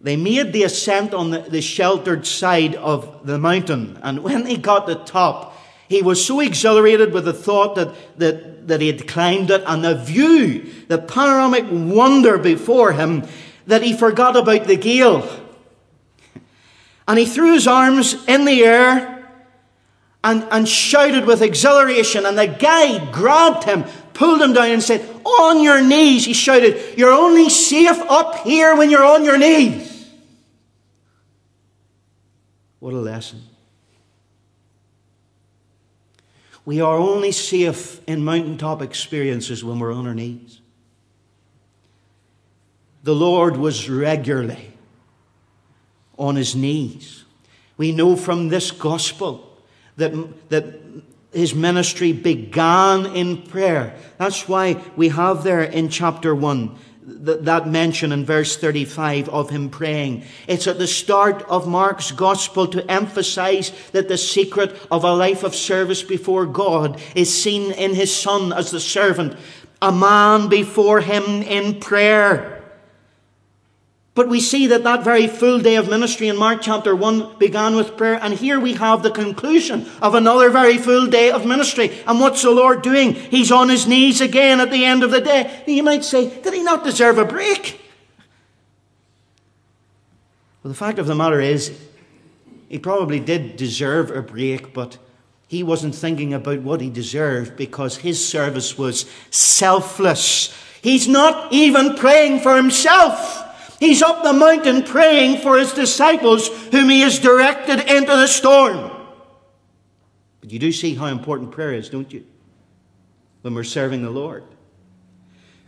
they 0.00 0.16
made 0.16 0.54
the 0.54 0.62
ascent 0.62 1.12
on 1.12 1.30
the, 1.30 1.40
the 1.40 1.60
sheltered 1.60 2.26
side 2.26 2.74
of 2.76 3.26
the 3.26 3.38
mountain. 3.38 3.98
And 4.02 4.22
when 4.22 4.44
they 4.44 4.56
got 4.56 4.86
to 4.86 4.94
the 4.94 5.04
top, 5.04 5.54
he 5.90 6.00
was 6.00 6.24
so 6.24 6.40
exhilarated 6.40 7.12
with 7.12 7.26
the 7.26 7.34
thought 7.34 7.74
that, 7.74 7.94
that, 8.18 8.68
that 8.68 8.80
he 8.80 8.86
had 8.86 9.06
climbed 9.06 9.50
it 9.50 9.62
and 9.66 9.84
the 9.84 9.94
view, 9.94 10.72
the 10.88 10.96
panoramic 10.96 11.66
wonder 11.70 12.38
before 12.38 12.92
him, 12.92 13.24
that 13.66 13.82
he 13.82 13.92
forgot 13.92 14.38
about 14.38 14.68
the 14.68 14.76
gale. 14.76 15.28
And 17.06 17.18
he 17.18 17.26
threw 17.26 17.52
his 17.52 17.66
arms 17.66 18.26
in 18.26 18.46
the 18.46 18.64
air 18.64 19.19
and, 20.22 20.46
and 20.50 20.68
shouted 20.68 21.26
with 21.26 21.42
exhilaration. 21.42 22.26
And 22.26 22.36
the 22.36 22.46
guide 22.46 23.12
grabbed 23.12 23.64
him, 23.64 23.84
pulled 24.12 24.40
him 24.40 24.52
down, 24.52 24.70
and 24.70 24.82
said, 24.82 25.00
On 25.24 25.62
your 25.62 25.82
knees, 25.82 26.26
he 26.26 26.34
shouted, 26.34 26.98
You're 26.98 27.12
only 27.12 27.48
safe 27.48 27.98
up 28.08 28.36
here 28.38 28.76
when 28.76 28.90
you're 28.90 29.04
on 29.04 29.24
your 29.24 29.38
knees. 29.38 30.08
What 32.78 32.94
a 32.94 32.98
lesson. 32.98 33.42
We 36.64 36.80
are 36.80 36.96
only 36.96 37.32
safe 37.32 38.00
in 38.06 38.24
mountaintop 38.24 38.82
experiences 38.82 39.64
when 39.64 39.78
we're 39.78 39.92
on 39.92 40.06
our 40.06 40.14
knees. 40.14 40.60
The 43.02 43.14
Lord 43.14 43.56
was 43.56 43.88
regularly 43.88 44.72
on 46.18 46.36
his 46.36 46.54
knees. 46.54 47.24
We 47.78 47.92
know 47.92 48.14
from 48.14 48.48
this 48.48 48.70
gospel 48.70 49.49
that, 50.00 50.50
that 50.50 50.80
his 51.32 51.54
ministry 51.54 52.12
began 52.12 53.06
in 53.06 53.42
prayer. 53.42 53.94
That's 54.18 54.48
why 54.48 54.82
we 54.96 55.08
have 55.08 55.44
there 55.44 55.62
in 55.62 55.88
chapter 55.88 56.34
1 56.34 56.76
that 57.02 57.66
mention 57.66 58.12
in 58.12 58.24
verse 58.24 58.56
35 58.56 59.28
of 59.30 59.50
him 59.50 59.68
praying. 59.68 60.24
It's 60.46 60.66
at 60.66 60.78
the 60.78 60.86
start 60.86 61.42
of 61.48 61.66
Mark's 61.66 62.12
gospel 62.12 62.66
to 62.68 62.88
emphasize 62.90 63.72
that 63.92 64.08
the 64.08 64.18
secret 64.18 64.76
of 64.90 65.04
a 65.04 65.14
life 65.14 65.42
of 65.42 65.54
service 65.54 66.02
before 66.02 66.46
God 66.46 67.00
is 67.14 67.42
seen 67.42 67.72
in 67.72 67.94
his 67.94 68.14
son 68.14 68.52
as 68.52 68.70
the 68.70 68.80
servant, 68.80 69.36
a 69.82 69.90
man 69.90 70.48
before 70.48 71.00
him 71.00 71.24
in 71.42 71.80
prayer. 71.80 72.59
But 74.14 74.28
we 74.28 74.40
see 74.40 74.66
that 74.66 74.82
that 74.82 75.04
very 75.04 75.28
full 75.28 75.60
day 75.60 75.76
of 75.76 75.88
ministry 75.88 76.26
in 76.26 76.36
Mark 76.36 76.62
chapter 76.62 76.96
1 76.96 77.38
began 77.38 77.76
with 77.76 77.96
prayer. 77.96 78.18
And 78.20 78.34
here 78.34 78.58
we 78.58 78.74
have 78.74 79.02
the 79.02 79.10
conclusion 79.10 79.86
of 80.02 80.14
another 80.14 80.50
very 80.50 80.78
full 80.78 81.06
day 81.06 81.30
of 81.30 81.46
ministry. 81.46 81.92
And 82.06 82.18
what's 82.18 82.42
the 82.42 82.50
Lord 82.50 82.82
doing? 82.82 83.14
He's 83.14 83.52
on 83.52 83.68
his 83.68 83.86
knees 83.86 84.20
again 84.20 84.58
at 84.58 84.72
the 84.72 84.84
end 84.84 85.04
of 85.04 85.12
the 85.12 85.20
day. 85.20 85.62
You 85.66 85.84
might 85.84 86.04
say, 86.04 86.40
did 86.42 86.52
he 86.52 86.62
not 86.62 86.82
deserve 86.82 87.18
a 87.18 87.24
break? 87.24 87.80
Well, 90.62 90.70
the 90.70 90.78
fact 90.78 90.98
of 90.98 91.06
the 91.06 91.14
matter 91.14 91.40
is, 91.40 91.78
he 92.68 92.78
probably 92.78 93.20
did 93.20 93.56
deserve 93.56 94.10
a 94.10 94.22
break, 94.22 94.74
but 94.74 94.98
he 95.46 95.62
wasn't 95.62 95.94
thinking 95.94 96.34
about 96.34 96.62
what 96.62 96.80
he 96.80 96.90
deserved 96.90 97.56
because 97.56 97.96
his 97.98 98.28
service 98.28 98.76
was 98.76 99.10
selfless. 99.30 100.54
He's 100.82 101.08
not 101.08 101.52
even 101.52 101.96
praying 101.96 102.40
for 102.40 102.56
himself. 102.56 103.39
He's 103.80 104.02
up 104.02 104.22
the 104.22 104.34
mountain 104.34 104.82
praying 104.82 105.40
for 105.40 105.58
his 105.58 105.72
disciples 105.72 106.48
whom 106.70 106.90
he 106.90 107.00
has 107.00 107.18
directed 107.18 107.80
into 107.80 108.12
the 108.12 108.26
storm. 108.26 108.90
But 110.42 110.52
you 110.52 110.58
do 110.58 110.70
see 110.70 110.94
how 110.94 111.06
important 111.06 111.50
prayer 111.50 111.72
is, 111.72 111.88
don't 111.88 112.12
you? 112.12 112.26
When 113.40 113.54
we're 113.54 113.64
serving 113.64 114.02
the 114.02 114.10
Lord. 114.10 114.44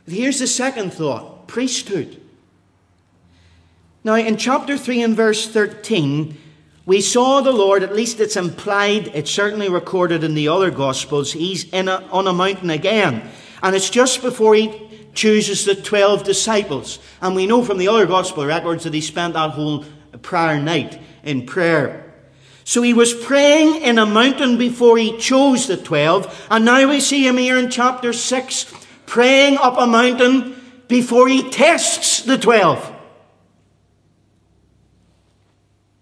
But 0.05 0.12
here's 0.12 0.38
the 0.38 0.46
second 0.46 0.92
thought 0.92 1.48
priesthood. 1.48 2.20
Now, 4.05 4.16
in 4.16 4.37
chapter 4.37 4.77
3 4.77 5.03
and 5.03 5.16
verse 5.16 5.48
13, 5.48 6.37
we 6.85 7.01
saw 7.01 7.40
the 7.40 7.53
Lord, 7.53 7.83
at 7.83 7.94
least 7.94 8.20
it's 8.20 8.37
implied, 8.37 9.09
it's 9.14 9.31
certainly 9.31 9.68
recorded 9.68 10.25
in 10.25 10.35
the 10.35 10.48
other 10.48 10.70
Gospels, 10.70 11.33
he's 11.33 11.72
a, 11.72 11.88
on 12.11 12.27
a 12.27 12.33
mountain 12.33 12.70
again. 12.70 13.31
And 13.62 13.77
it's 13.77 13.88
just 13.88 14.20
before 14.20 14.55
he 14.55 14.91
chooses 15.14 15.64
the 15.64 15.75
12 15.75 16.25
disciples. 16.25 16.98
And 17.20 17.35
we 17.35 17.46
know 17.46 17.64
from 17.64 17.79
the 17.79 17.88
other 17.88 18.07
gospel 18.07 18.46
records 18.46 18.85
that 18.85 18.94
he 18.94 19.01
spent 19.01 19.35
that 19.35 19.51
whole 19.51 19.85
prior 20.22 20.61
night 20.61 21.01
in 21.22 21.46
prayer. 21.46 22.12
So 22.64 22.83
he 22.83 22.94
was 22.94 23.12
praying 23.12 23.83
in 23.83 23.98
a 23.98 24.07
mountain 24.07 24.57
before 24.57 24.96
he 24.96 25.18
chose 25.18 25.66
the 25.66 25.77
12. 25.77 26.46
And 26.51 26.64
now 26.64 26.88
we 26.88 27.01
see 27.01 27.27
him 27.27 27.37
here 27.37 27.59
in 27.59 27.70
chapter 27.70 28.12
6 28.12 28.72
praying 29.07 29.59
up 29.59 29.77
a 29.79 29.87
mountain 29.87 30.57
before 30.88 31.29
he 31.29 31.51
tests 31.51 32.22
the 32.22 32.38
12. 32.38 32.90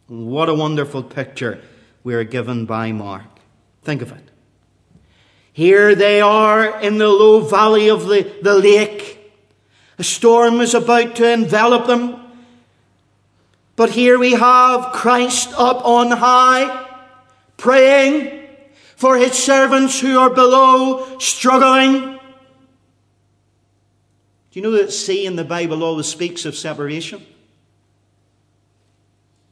What 0.09 0.49
a 0.49 0.55
wonderful 0.55 1.03
picture 1.03 1.63
we 2.03 2.15
are 2.15 2.25
given 2.25 2.67
by 2.67 2.93
Mark. 2.93 3.25
Think 3.83 4.03
of 4.03 4.13
it. 4.13 4.30
Here 5.53 5.95
they 5.95 6.21
are 6.21 6.81
in 6.81 6.99
the 6.99 7.09
low 7.09 7.41
valley 7.41 7.89
of 7.89 8.07
the, 8.07 8.33
the 8.43 8.55
lake. 8.55 9.19
A 9.99 10.05
storm 10.05 10.61
is 10.61 10.75
about 10.75 11.17
to 11.17 11.31
envelop 11.31 11.87
them. 11.87 12.17
But 13.77 13.91
here 13.91 14.19
we 14.19 14.33
have 14.33 14.93
Christ 14.93 15.53
up 15.57 15.85
on 15.85 16.11
high, 16.11 16.87
praying 17.57 18.47
for 18.97 19.17
his 19.17 19.33
servants 19.33 19.99
who 20.01 20.19
are 20.19 20.31
below, 20.31 21.19
struggling. 21.19 22.19
Do 24.51 24.59
you 24.59 24.63
know 24.63 24.73
that 24.73 24.93
sea 24.93 25.27
in 25.27 25.37
the 25.37 25.45
Bible 25.45 25.83
always 25.83 26.07
speaks 26.07 26.45
of 26.45 26.57
separation? 26.57 27.25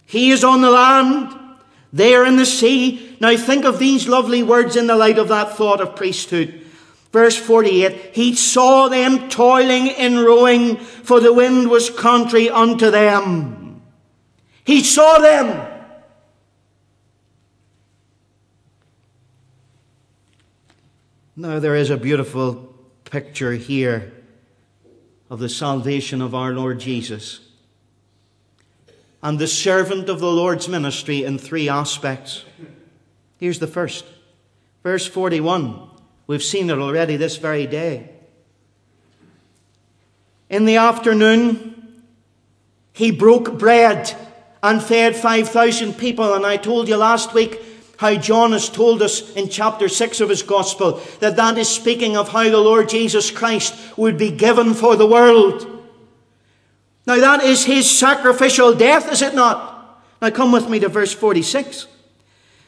He 0.06 0.30
is 0.30 0.44
on 0.44 0.60
the 0.60 0.70
land, 0.70 1.47
there 1.92 2.24
in 2.24 2.36
the 2.36 2.46
sea. 2.46 3.16
Now 3.20 3.36
think 3.36 3.64
of 3.64 3.78
these 3.78 4.08
lovely 4.08 4.42
words 4.42 4.76
in 4.76 4.86
the 4.86 4.96
light 4.96 5.18
of 5.18 5.28
that 5.28 5.56
thought 5.56 5.80
of 5.80 5.96
priesthood. 5.96 6.64
Verse 7.12 7.36
48 7.36 8.14
He 8.14 8.34
saw 8.34 8.88
them 8.88 9.28
toiling 9.28 9.86
in 9.88 10.18
rowing, 10.18 10.76
for 10.76 11.20
the 11.20 11.32
wind 11.32 11.70
was 11.70 11.90
contrary 11.90 12.50
unto 12.50 12.90
them. 12.90 13.82
He 14.64 14.82
saw 14.82 15.18
them. 15.18 15.66
Now, 21.36 21.60
there 21.60 21.76
is 21.76 21.88
a 21.88 21.96
beautiful 21.96 22.74
picture 23.04 23.52
here 23.52 24.12
of 25.30 25.38
the 25.38 25.48
salvation 25.48 26.20
of 26.20 26.34
our 26.34 26.52
Lord 26.52 26.80
Jesus 26.80 27.47
and 29.22 29.38
the 29.38 29.46
servant 29.46 30.08
of 30.08 30.20
the 30.20 30.30
Lord's 30.30 30.68
ministry 30.68 31.24
in 31.24 31.38
three 31.38 31.68
aspects. 31.68 32.44
Here's 33.38 33.58
the 33.58 33.66
first. 33.66 34.04
Verse 34.82 35.06
41. 35.06 35.88
We've 36.26 36.42
seen 36.42 36.70
it 36.70 36.78
already 36.78 37.16
this 37.16 37.36
very 37.36 37.66
day. 37.66 38.10
In 40.50 40.64
the 40.64 40.76
afternoon, 40.76 42.02
he 42.92 43.10
broke 43.10 43.58
bread 43.58 44.14
and 44.62 44.82
fed 44.82 45.16
5,000 45.16 45.94
people. 45.94 46.34
And 46.34 46.44
I 46.46 46.56
told 46.56 46.88
you 46.88 46.96
last 46.96 47.34
week 47.34 47.60
how 47.98 48.14
John 48.14 48.52
has 48.52 48.68
told 48.68 49.02
us 49.02 49.32
in 49.34 49.48
chapter 49.48 49.88
6 49.88 50.20
of 50.20 50.28
his 50.28 50.42
gospel 50.42 51.00
that 51.20 51.36
that 51.36 51.58
is 51.58 51.68
speaking 51.68 52.16
of 52.16 52.28
how 52.28 52.44
the 52.44 52.58
Lord 52.58 52.88
Jesus 52.88 53.30
Christ 53.30 53.74
would 53.96 54.16
be 54.16 54.30
given 54.30 54.74
for 54.74 54.96
the 54.96 55.06
world. 55.06 55.77
Now 57.08 57.16
that 57.16 57.42
is 57.42 57.64
his 57.64 57.90
sacrificial 57.90 58.74
death, 58.74 59.10
is 59.10 59.22
it 59.22 59.34
not? 59.34 60.04
Now 60.20 60.28
come 60.28 60.52
with 60.52 60.68
me 60.68 60.78
to 60.80 60.90
verse 60.90 61.10
46. 61.10 61.86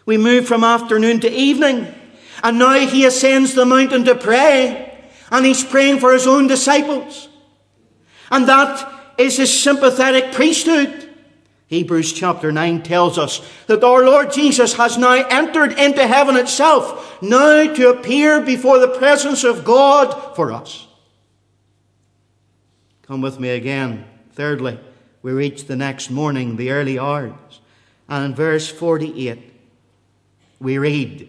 We 0.07 0.17
move 0.17 0.49
from 0.49 0.65
afternoon 0.65 1.21
to 1.21 1.31
evening, 1.31 1.95
and 2.43 2.59
now 2.59 2.79
he 2.79 3.05
ascends 3.05 3.53
the 3.53 3.67
mountain 3.67 4.07
to 4.07 4.15
pray, 4.15 4.99
and 5.31 5.45
he's 5.45 5.63
praying 5.63 5.99
for 5.99 6.15
his 6.15 6.27
own 6.27 6.47
disciples. 6.47 7.29
And 8.31 8.49
that 8.49 8.91
is 9.19 9.37
his 9.37 9.63
sympathetic 9.63 10.33
priesthood. 10.33 11.15
Hebrews 11.67 12.15
chapter 12.15 12.51
9 12.51 12.83
tells 12.83 13.19
us 13.19 13.47
that 13.67 13.85
our 13.85 14.07
Lord 14.07 14.33
Jesus 14.33 14.73
has 14.73 14.97
now 14.97 15.13
entered 15.13 15.79
into 15.79 16.07
heaven 16.07 16.37
itself, 16.37 17.21
now 17.21 17.75
to 17.75 17.91
appear 17.91 18.41
before 18.41 18.79
the 18.79 18.89
presence 18.89 19.45
of 19.45 19.67
God 19.67 20.35
for 20.35 20.51
us. 20.51 20.87
Come 23.03 23.21
with 23.21 23.39
me 23.39 23.51
again 23.51 24.07
Thirdly, 24.33 24.79
we 25.23 25.33
reach 25.33 25.67
the 25.67 25.77
next 25.77 26.11
morning, 26.11 26.57
the 26.57 26.71
early 26.71 26.99
hours. 26.99 27.61
And 28.09 28.25
in 28.25 28.35
verse 28.35 28.69
48, 28.69 29.39
we 30.61 30.79
read 30.79 31.29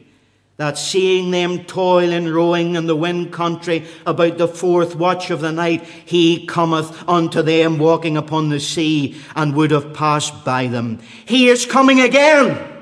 that 0.57 0.77
seeing 0.77 1.31
them 1.31 1.63
toil 1.63 2.11
and 2.11 2.33
rowing 2.33 2.75
in 2.75 2.85
the 2.85 2.95
wind 2.95 3.33
country 3.33 3.83
about 4.05 4.37
the 4.37 4.47
fourth 4.47 4.95
watch 4.95 5.31
of 5.31 5.41
the 5.41 5.51
night, 5.51 5.83
he 5.83 6.45
cometh 6.45 7.07
unto 7.09 7.41
them 7.41 7.79
walking 7.79 8.15
upon 8.15 8.49
the 8.49 8.59
sea 8.59 9.19
and 9.35 9.55
would 9.55 9.71
have 9.71 9.93
passed 9.93 10.45
by 10.45 10.67
them. 10.67 10.99
He 11.25 11.49
is 11.49 11.65
coming 11.65 11.99
again. 11.99 12.81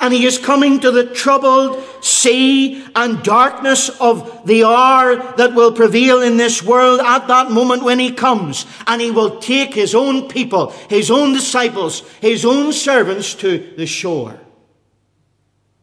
And 0.00 0.12
he 0.12 0.26
is 0.26 0.38
coming 0.38 0.80
to 0.80 0.90
the 0.90 1.06
troubled 1.06 1.82
sea 2.04 2.86
and 2.94 3.22
darkness 3.22 3.88
of 4.00 4.46
the 4.46 4.64
hour 4.64 5.16
that 5.36 5.54
will 5.54 5.72
prevail 5.72 6.22
in 6.22 6.36
this 6.36 6.62
world 6.62 7.00
at 7.00 7.28
that 7.28 7.50
moment 7.50 7.82
when 7.82 7.98
he 7.98 8.12
comes. 8.12 8.66
And 8.86 9.00
he 9.00 9.10
will 9.10 9.38
take 9.38 9.74
his 9.74 9.94
own 9.94 10.28
people, 10.28 10.70
his 10.88 11.10
own 11.10 11.32
disciples, 11.32 12.00
his 12.20 12.44
own 12.44 12.72
servants 12.72 13.34
to 13.36 13.74
the 13.76 13.86
shore, 13.86 14.38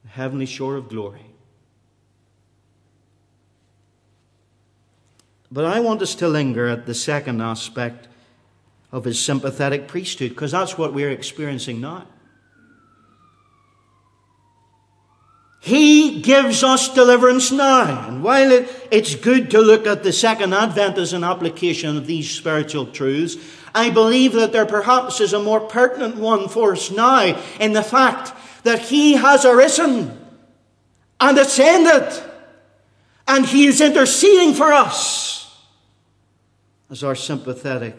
the 0.04 0.10
heavenly 0.10 0.46
shore 0.46 0.76
of 0.76 0.90
glory. 0.90 1.26
But 5.52 5.66
I 5.66 5.82
want 5.82 6.02
us 6.02 6.16
to 6.16 6.28
linger 6.28 6.68
at 6.68 6.86
the 6.86 6.96
second 6.96 7.42
aspect 7.42 8.08
of 8.92 9.06
his 9.06 9.20
sympathetic 9.20 9.88
priesthood, 9.88 10.30
because 10.30 10.52
that's 10.52 10.78
what 10.78 10.94
we're 10.94 11.12
experiencing 11.12 11.82
now. 11.82 12.08
He 15.64 16.20
gives 16.20 16.62
us 16.62 16.94
deliverance 16.94 17.50
now. 17.50 18.10
And 18.10 18.22
while 18.22 18.52
it, 18.52 18.88
it's 18.92 19.16
good 19.16 19.50
to 19.52 19.62
look 19.62 19.88
at 19.88 20.04
the 20.04 20.12
second 20.12 20.54
advent 20.54 20.98
as 20.98 21.14
an 21.14 21.24
application 21.24 21.96
of 21.96 22.06
these 22.06 22.30
spiritual 22.30 22.88
truths, 22.88 23.38
I 23.74 23.90
believe 23.90 24.34
that 24.34 24.52
there 24.52 24.66
perhaps 24.66 25.22
is 25.22 25.32
a 25.32 25.42
more 25.42 25.62
pertinent 25.62 26.18
one 26.18 26.50
for 26.50 26.74
us 26.74 26.92
now 26.92 27.42
in 27.62 27.72
the 27.72 27.82
fact 27.82 28.34
that 28.64 28.80
He 28.80 29.14
has 29.14 29.46
arisen 29.46 30.20
and 31.22 31.38
ascended 31.38 32.12
and 33.26 33.46
He 33.46 33.66
is 33.66 33.80
interceding 33.80 34.54
for 34.54 34.74
us 34.74 35.50
as 36.90 37.06
our 37.06 37.16
sympathetic 37.16 37.96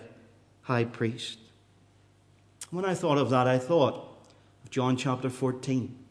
high 0.64 0.84
priest. 0.84 1.38
When 2.70 2.84
I 2.84 2.92
thought 2.92 3.16
of 3.16 3.30
that, 3.30 3.46
I 3.46 3.58
thought 3.58 4.18
of 4.64 4.70
John 4.70 4.98
chapter 4.98 5.30
14. 5.30 6.03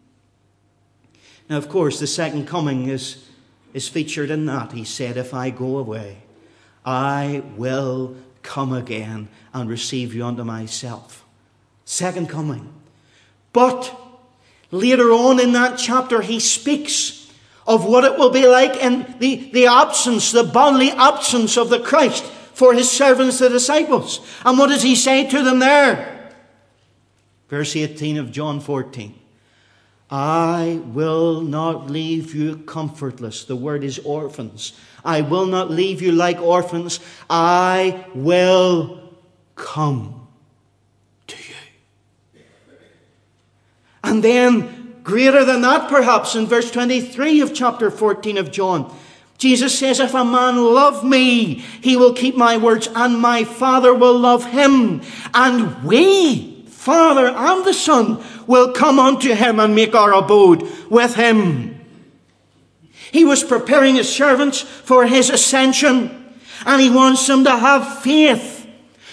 Now, 1.54 1.60
of 1.60 1.70
course, 1.70 2.00
the 2.00 2.08
second 2.08 2.48
coming 2.48 2.90
is, 2.90 3.30
is 3.76 3.88
featured 3.88 4.32
in 4.32 4.48
that. 4.48 4.72
He 4.72 4.84
said, 4.84 5.18
If 5.18 5.36
I 5.36 5.52
go 5.52 5.78
away, 5.78 6.18
I 6.84 7.44
will 7.56 8.16
come 8.42 8.74
again 8.74 9.28
and 9.54 9.70
receive 9.70 10.16
you 10.16 10.26
unto 10.26 10.44
myself. 10.44 11.24
Second 11.86 12.28
coming. 12.28 12.74
But 13.52 13.96
later 14.72 15.12
on 15.12 15.40
in 15.40 15.54
that 15.54 15.78
chapter, 15.78 16.22
he 16.24 16.40
speaks 16.40 17.32
of 17.68 17.86
what 17.86 18.04
it 18.04 18.18
will 18.18 18.32
be 18.32 18.48
like 18.48 18.76
in 18.78 19.16
the, 19.20 19.52
the 19.54 19.68
absence, 19.68 20.32
the 20.32 20.44
bodily 20.44 20.90
absence 20.90 21.56
of 21.56 21.70
the 21.70 21.82
Christ 21.82 22.24
for 22.56 22.74
his 22.74 22.90
servants, 22.90 23.38
the 23.38 23.50
disciples. 23.50 24.28
And 24.44 24.58
what 24.58 24.70
does 24.70 24.82
he 24.82 24.96
say 24.96 25.30
to 25.30 25.44
them 25.44 25.60
there? 25.60 26.32
Verse 27.48 27.76
18 27.76 28.18
of 28.18 28.32
John 28.32 28.60
14. 28.60 29.20
I 30.16 30.80
will 30.94 31.42
not 31.42 31.90
leave 31.90 32.36
you 32.36 32.58
comfortless. 32.58 33.46
The 33.46 33.56
word 33.56 33.84
is 33.84 33.98
orphans. 33.98 34.74
I 35.04 35.22
will 35.22 35.48
not 35.48 35.72
leave 35.72 36.04
you 36.04 36.12
like 36.12 36.40
orphans. 36.40 37.00
I 37.32 38.06
will 38.14 39.12
come 39.56 40.28
to 41.26 41.36
you. 41.36 42.44
And 44.04 44.24
then, 44.24 45.00
greater 45.02 45.44
than 45.44 45.62
that, 45.62 45.90
perhaps, 45.90 46.36
in 46.36 46.46
verse 46.46 46.70
23 46.70 47.42
of 47.42 47.56
chapter 47.56 47.90
14 47.90 48.38
of 48.38 48.52
John, 48.52 48.96
Jesus 49.40 49.80
says, 49.80 50.00
If 50.00 50.14
a 50.14 50.24
man 50.24 50.58
love 50.58 51.04
me, 51.04 51.56
he 51.82 51.98
will 51.98 52.14
keep 52.14 52.36
my 52.36 52.58
words, 52.58 52.88
and 52.94 53.20
my 53.20 53.46
Father 53.46 53.96
will 53.96 54.20
love 54.20 54.46
him. 54.46 55.02
And 55.34 55.84
we, 55.84 56.53
Father 56.84 57.28
and 57.28 57.66
the 57.66 57.74
Son, 57.74 58.22
will 58.46 58.74
come 58.74 59.00
unto 59.00 59.34
him 59.34 59.58
and 59.58 59.74
make 59.74 59.96
our 59.96 60.14
abode 60.14 60.68
with 60.90 61.16
him. 61.16 61.80
He 62.92 63.24
was 63.24 63.42
preparing 63.42 63.96
his 63.96 64.14
servants 64.14 64.60
for 64.60 65.06
his 65.06 65.30
ascension, 65.30 66.36
and 66.66 66.82
he 66.82 66.90
wants 66.90 67.26
them 67.26 67.46
to 67.46 67.56
have 67.56 68.02
faith 68.02 68.68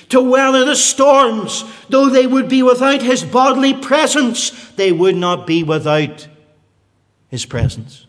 to 0.09 0.21
weather 0.21 0.65
the 0.65 0.75
storms. 0.75 1.65
Though 1.89 2.09
they 2.09 2.27
would 2.27 2.49
be 2.49 2.65
without 2.65 3.03
his 3.03 3.23
bodily 3.23 3.75
presence, 3.75 4.51
they 4.73 4.91
would 4.91 5.15
not 5.15 5.47
be 5.47 5.63
without 5.63 6.27
his 7.29 7.47
presence. 7.47 8.07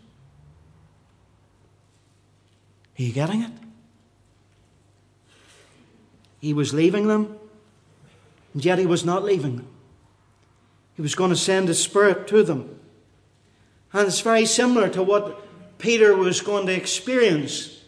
Are 2.98 3.04
you 3.04 3.14
getting 3.14 3.44
it? 3.44 3.52
He 6.40 6.56
was 6.56 6.74
leaving 6.74 7.08
them, 7.08 7.38
and 8.54 8.64
yet 8.64 8.80
he 8.80 8.86
was 8.86 9.06
not 9.06 9.24
leaving 9.24 9.58
them. 9.58 9.68
He 10.96 11.02
was 11.02 11.16
going 11.16 11.30
to 11.30 11.36
send 11.36 11.68
His 11.68 11.82
Spirit 11.82 12.28
to 12.28 12.44
them. 12.44 12.80
And 13.94 14.08
it's 14.08 14.22
very 14.22 14.46
similar 14.46 14.90
to 14.90 15.04
what 15.04 15.80
Peter 15.80 16.16
was 16.16 16.42
going 16.42 16.68
to 16.68 16.74
experience 16.74 17.82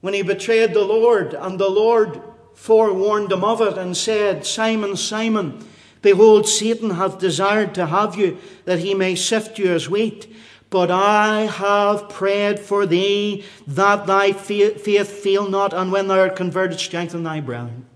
when 0.00 0.14
he 0.14 0.22
betrayed 0.22 0.74
the 0.74 0.84
Lord, 0.84 1.32
and 1.32 1.58
the 1.58 1.68
Lord 1.68 2.20
forewarned 2.54 3.30
him 3.30 3.44
of 3.44 3.60
it 3.60 3.78
and 3.78 3.96
said, 3.96 4.44
Simon, 4.44 4.96
Simon, 4.96 5.64
behold, 6.00 6.48
Satan 6.48 6.90
hath 6.90 7.20
desired 7.20 7.74
to 7.76 7.86
have 7.86 8.16
you, 8.16 8.38
that 8.64 8.80
he 8.80 8.94
may 8.94 9.14
sift 9.14 9.58
you 9.58 9.72
as 9.72 9.88
wheat. 9.88 10.26
But 10.70 10.90
I 10.90 11.42
have 11.42 12.08
prayed 12.08 12.58
for 12.58 12.84
thee, 12.84 13.44
that 13.66 14.06
thy 14.06 14.32
faith 14.32 15.08
fail 15.22 15.48
not, 15.48 15.72
and 15.72 15.92
when 15.92 16.08
thou 16.08 16.18
art 16.18 16.34
converted, 16.34 16.80
strengthen 16.80 17.22
thy 17.22 17.40
brethren. 17.40 17.86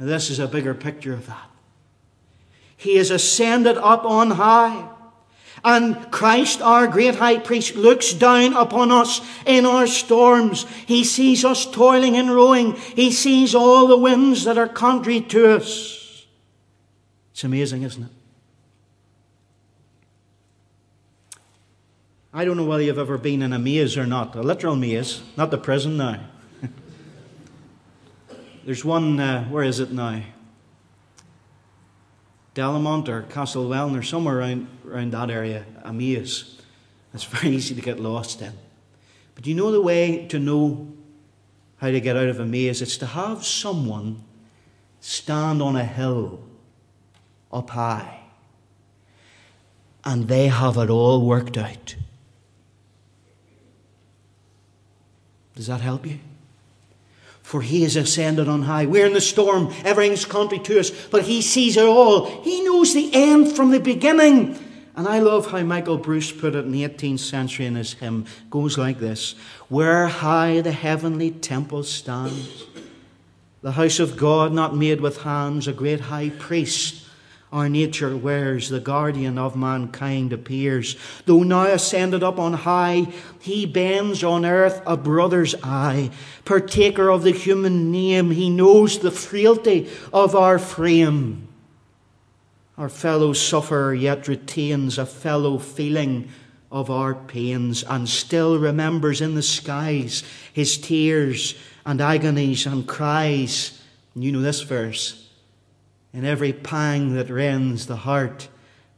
Now, 0.00 0.06
this 0.06 0.30
is 0.30 0.38
a 0.38 0.48
bigger 0.48 0.72
picture 0.72 1.12
of 1.12 1.26
that. 1.26 1.50
He 2.74 2.96
is 2.96 3.10
ascended 3.10 3.76
up 3.76 4.06
on 4.06 4.30
high. 4.30 4.88
And 5.62 6.10
Christ, 6.10 6.62
our 6.62 6.86
great 6.86 7.16
high 7.16 7.38
priest, 7.38 7.74
looks 7.76 8.14
down 8.14 8.54
upon 8.54 8.90
us 8.90 9.20
in 9.44 9.66
our 9.66 9.86
storms. 9.86 10.64
He 10.86 11.04
sees 11.04 11.44
us 11.44 11.70
toiling 11.70 12.16
and 12.16 12.30
rowing. 12.30 12.72
He 12.72 13.12
sees 13.12 13.54
all 13.54 13.86
the 13.86 13.98
winds 13.98 14.44
that 14.44 14.56
are 14.56 14.68
contrary 14.68 15.20
to 15.20 15.56
us. 15.56 16.26
It's 17.32 17.44
amazing, 17.44 17.82
isn't 17.82 18.04
it? 18.04 18.10
I 22.32 22.46
don't 22.46 22.56
know 22.56 22.64
whether 22.64 22.82
you've 22.82 22.96
ever 22.96 23.18
been 23.18 23.42
in 23.42 23.52
a 23.52 23.58
maze 23.58 23.98
or 23.98 24.06
not, 24.06 24.34
a 24.34 24.40
literal 24.40 24.76
maze, 24.76 25.20
not 25.36 25.50
the 25.50 25.58
prison 25.58 25.98
now. 25.98 26.20
There's 28.64 28.84
one, 28.84 29.18
uh, 29.18 29.44
where 29.44 29.64
is 29.64 29.80
it 29.80 29.90
now? 29.90 30.22
Delamont 32.54 33.08
or 33.08 33.22
Castlewellan 33.22 33.96
or 33.96 34.02
somewhere 34.02 34.38
around, 34.38 34.68
around 34.86 35.12
that 35.12 35.30
area, 35.30 35.64
a 35.82 35.92
maze. 35.92 36.60
It's 37.14 37.24
very 37.24 37.54
easy 37.54 37.74
to 37.74 37.80
get 37.80 37.98
lost 37.98 38.42
in. 38.42 38.52
But 39.34 39.46
you 39.46 39.54
know 39.54 39.72
the 39.72 39.80
way 39.80 40.26
to 40.28 40.38
know 40.38 40.92
how 41.78 41.90
to 41.90 42.00
get 42.00 42.16
out 42.16 42.28
of 42.28 42.40
a 42.40 42.46
maze? 42.46 42.82
It's 42.82 42.98
to 42.98 43.06
have 43.06 43.44
someone 43.44 44.24
stand 45.00 45.62
on 45.62 45.76
a 45.76 45.84
hill 45.84 46.40
up 47.52 47.70
high 47.70 48.20
and 50.04 50.28
they 50.28 50.48
have 50.48 50.76
it 50.76 50.90
all 50.90 51.26
worked 51.26 51.56
out. 51.56 51.94
Does 55.54 55.66
that 55.66 55.80
help 55.80 56.06
you? 56.06 56.18
For 57.50 57.62
he 57.62 57.82
is 57.82 57.96
ascended 57.96 58.46
on 58.46 58.62
high. 58.62 58.86
We're 58.86 59.06
in 59.06 59.12
the 59.12 59.20
storm. 59.20 59.74
Everything's 59.84 60.24
contrary 60.24 60.62
to 60.66 60.78
us. 60.78 60.90
But 61.08 61.24
he 61.24 61.42
sees 61.42 61.76
it 61.76 61.84
all. 61.84 62.26
He 62.42 62.62
knows 62.62 62.94
the 62.94 63.10
end 63.12 63.56
from 63.56 63.72
the 63.72 63.80
beginning. 63.80 64.56
And 64.94 65.08
I 65.08 65.18
love 65.18 65.50
how 65.50 65.60
Michael 65.64 65.98
Bruce 65.98 66.30
put 66.30 66.54
it 66.54 66.64
in 66.64 66.70
the 66.70 66.88
18th 66.88 67.18
century 67.18 67.66
in 67.66 67.74
his 67.74 67.94
hymn. 67.94 68.26
It 68.44 68.50
goes 68.50 68.78
like 68.78 69.00
this 69.00 69.32
Where 69.68 70.06
high 70.06 70.60
the 70.60 70.70
heavenly 70.70 71.32
temple 71.32 71.82
stands, 71.82 72.66
the 73.62 73.72
house 73.72 73.98
of 73.98 74.16
God 74.16 74.52
not 74.52 74.76
made 74.76 75.00
with 75.00 75.22
hands, 75.22 75.66
a 75.66 75.72
great 75.72 76.02
high 76.02 76.30
priest 76.30 77.04
our 77.52 77.68
nature 77.68 78.16
wears, 78.16 78.68
the 78.68 78.78
guardian 78.78 79.36
of 79.36 79.56
mankind 79.56 80.32
appears. 80.32 80.96
Though 81.26 81.42
now 81.42 81.64
ascended 81.64 82.22
up 82.22 82.38
on 82.38 82.52
high, 82.52 83.08
he 83.40 83.66
bends 83.66 84.22
on 84.22 84.46
earth 84.46 84.80
a 84.86 84.96
brother's 84.96 85.56
eye. 85.64 86.10
Partaker 86.44 87.10
of 87.10 87.24
the 87.24 87.32
human 87.32 87.90
name, 87.90 88.30
he 88.30 88.50
knows 88.50 89.00
the 89.00 89.10
frailty 89.10 89.90
of 90.12 90.36
our 90.36 90.60
frame. 90.60 91.48
Our 92.78 92.88
fellow 92.88 93.32
sufferer 93.32 93.94
yet 93.94 94.28
retains 94.28 94.96
a 94.96 95.04
fellow 95.04 95.58
feeling 95.58 96.28
of 96.70 96.88
our 96.88 97.16
pains 97.16 97.82
and 97.82 98.08
still 98.08 98.60
remembers 98.60 99.20
in 99.20 99.34
the 99.34 99.42
skies 99.42 100.22
his 100.52 100.78
tears 100.78 101.56
and 101.84 102.00
agonies 102.00 102.64
and 102.64 102.86
cries. 102.86 103.82
You 104.14 104.30
know 104.30 104.40
this 104.40 104.62
verse 104.62 105.19
in 106.12 106.24
every 106.24 106.52
pang 106.52 107.14
that 107.14 107.30
rends 107.30 107.86
the 107.86 107.96
heart, 107.96 108.48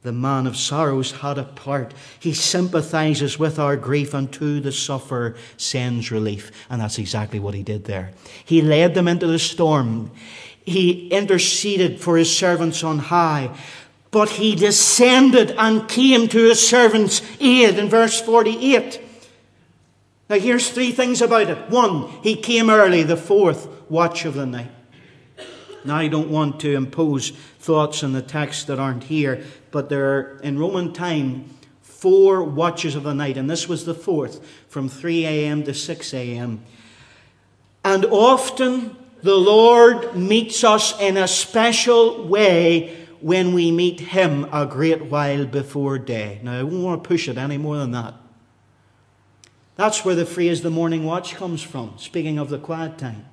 the 0.02 0.12
man 0.12 0.48
of 0.48 0.56
sorrows 0.56 1.12
had 1.12 1.38
a 1.38 1.44
part. 1.44 1.94
He 2.18 2.32
sympathizes 2.32 3.38
with 3.38 3.58
our 3.58 3.76
grief 3.76 4.14
and 4.14 4.32
to 4.32 4.60
the 4.60 4.72
sufferer 4.72 5.36
sends 5.56 6.10
relief. 6.10 6.50
And 6.68 6.80
that's 6.80 6.98
exactly 6.98 7.38
what 7.38 7.54
he 7.54 7.62
did 7.62 7.84
there. 7.84 8.10
He 8.44 8.62
led 8.62 8.94
them 8.94 9.06
into 9.06 9.28
the 9.28 9.38
storm. 9.38 10.10
He 10.64 11.08
interceded 11.08 12.00
for 12.00 12.16
his 12.16 12.36
servants 12.36 12.82
on 12.82 12.98
high. 12.98 13.56
But 14.10 14.30
he 14.30 14.56
descended 14.56 15.52
and 15.52 15.88
came 15.88 16.28
to 16.28 16.48
his 16.48 16.66
servants' 16.66 17.22
aid 17.40 17.78
in 17.78 17.88
verse 17.88 18.20
48. 18.20 19.00
Now 20.28 20.38
here's 20.38 20.68
three 20.68 20.90
things 20.90 21.22
about 21.22 21.48
it. 21.48 21.70
One, 21.70 22.08
he 22.22 22.36
came 22.36 22.70
early, 22.70 23.04
the 23.04 23.16
fourth 23.16 23.68
watch 23.88 24.24
of 24.24 24.34
the 24.34 24.46
night. 24.46 24.70
Now, 25.84 25.96
I 25.96 26.08
don't 26.08 26.30
want 26.30 26.60
to 26.60 26.74
impose 26.74 27.30
thoughts 27.30 28.02
on 28.04 28.12
the 28.12 28.22
text 28.22 28.66
that 28.66 28.78
aren't 28.78 29.04
here, 29.04 29.44
but 29.70 29.88
there 29.88 30.06
are, 30.06 30.40
in 30.42 30.58
Roman 30.58 30.92
time, 30.92 31.50
four 31.80 32.42
watches 32.42 32.94
of 32.94 33.04
the 33.04 33.14
night, 33.14 33.36
and 33.36 33.48
this 33.48 33.68
was 33.68 33.84
the 33.84 33.94
fourth, 33.94 34.44
from 34.68 34.88
3 34.88 35.24
a.m. 35.24 35.62
to 35.64 35.74
6 35.74 36.14
a.m. 36.14 36.62
And 37.84 38.04
often 38.06 38.96
the 39.22 39.36
Lord 39.36 40.16
meets 40.16 40.64
us 40.64 40.98
in 41.00 41.16
a 41.16 41.28
special 41.28 42.26
way 42.26 42.96
when 43.20 43.54
we 43.54 43.70
meet 43.70 44.00
Him 44.00 44.48
a 44.52 44.66
great 44.66 45.04
while 45.06 45.46
before 45.46 45.98
day. 45.98 46.40
Now, 46.42 46.58
I 46.58 46.62
won't 46.64 46.84
want 46.84 47.04
to 47.04 47.08
push 47.08 47.28
it 47.28 47.38
any 47.38 47.56
more 47.56 47.76
than 47.76 47.92
that. 47.92 48.14
That's 49.76 50.04
where 50.04 50.14
the 50.14 50.26
phrase 50.26 50.62
the 50.62 50.70
morning 50.70 51.04
watch 51.04 51.34
comes 51.34 51.62
from, 51.62 51.94
speaking 51.96 52.38
of 52.38 52.50
the 52.50 52.58
quiet 52.58 52.98
time. 52.98 53.26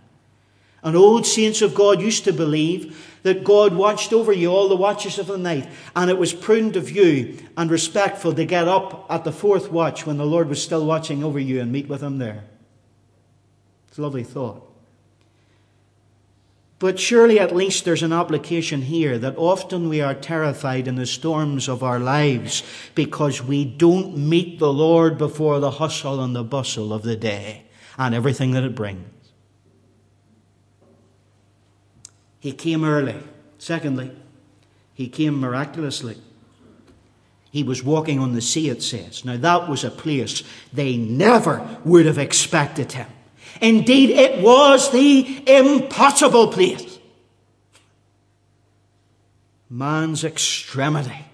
And 0.83 0.95
old 0.95 1.25
saints 1.25 1.61
of 1.61 1.75
God 1.75 2.01
used 2.01 2.23
to 2.23 2.33
believe 2.33 3.05
that 3.23 3.43
God 3.43 3.75
watched 3.75 4.13
over 4.13 4.31
you 4.31 4.49
all 4.49 4.69
the 4.69 4.75
watches 4.75 5.19
of 5.19 5.27
the 5.27 5.37
night, 5.37 5.67
and 5.95 6.09
it 6.09 6.17
was 6.17 6.33
prudent 6.33 6.75
of 6.75 6.89
you 6.89 7.37
and 7.57 7.69
respectful 7.69 8.33
to 8.33 8.45
get 8.45 8.67
up 8.67 9.05
at 9.09 9.23
the 9.23 9.31
fourth 9.31 9.71
watch 9.71 10.05
when 10.05 10.17
the 10.17 10.25
Lord 10.25 10.47
was 10.47 10.63
still 10.63 10.85
watching 10.85 11.23
over 11.23 11.39
you 11.39 11.59
and 11.59 11.71
meet 11.71 11.89
with 11.89 12.01
Him 12.01 12.17
there. 12.17 12.45
It's 13.89 13.97
a 13.97 14.01
lovely 14.01 14.23
thought. 14.23 14.69
But 16.79 16.97
surely 16.97 17.41
at 17.41 17.53
least 17.53 17.83
there's 17.83 18.03
an 18.03 18.13
application 18.13 18.83
here 18.83 19.17
that 19.17 19.37
often 19.37 19.89
we 19.89 19.99
are 19.99 20.15
terrified 20.15 20.87
in 20.87 20.95
the 20.95 21.05
storms 21.05 21.67
of 21.67 21.83
our 21.83 21.99
lives 21.99 22.63
because 22.95 23.43
we 23.43 23.65
don't 23.65 24.15
meet 24.15 24.59
the 24.59 24.71
Lord 24.71 25.17
before 25.17 25.59
the 25.59 25.71
hustle 25.71 26.23
and 26.23 26.33
the 26.33 26.43
bustle 26.43 26.93
of 26.93 27.03
the 27.03 27.17
day 27.17 27.63
and 27.97 28.15
everything 28.15 28.51
that 28.51 28.63
it 28.63 28.75
brings. 28.75 29.18
He 32.39 32.51
came 32.51 32.83
early. 32.83 33.15
Secondly, 33.57 34.11
he 34.93 35.07
came 35.09 35.39
miraculously. 35.39 36.17
He 37.51 37.63
was 37.63 37.83
walking 37.83 38.19
on 38.19 38.33
the 38.33 38.41
sea, 38.41 38.69
it 38.69 38.83
says. 38.83 39.25
Now, 39.25 39.37
that 39.37 39.67
was 39.67 39.83
a 39.83 39.91
place 39.91 40.43
they 40.71 40.97
never 40.97 41.79
would 41.83 42.05
have 42.05 42.17
expected 42.17 42.91
him. 42.91 43.07
Indeed, 43.59 44.11
it 44.11 44.43
was 44.43 44.91
the 44.91 45.43
impossible 45.47 46.49
place. 46.49 46.99
Man's 49.69 50.23
extremity. 50.23 51.25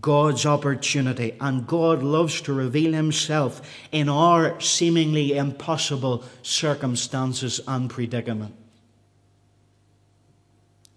God's 0.00 0.44
opportunity. 0.44 1.36
And 1.40 1.66
God 1.66 2.02
loves 2.02 2.40
to 2.42 2.52
reveal 2.52 2.92
himself 2.92 3.62
in 3.92 4.08
our 4.08 4.60
seemingly 4.60 5.36
impossible 5.36 6.24
circumstances 6.42 7.60
and 7.68 7.88
predicament. 7.88 8.54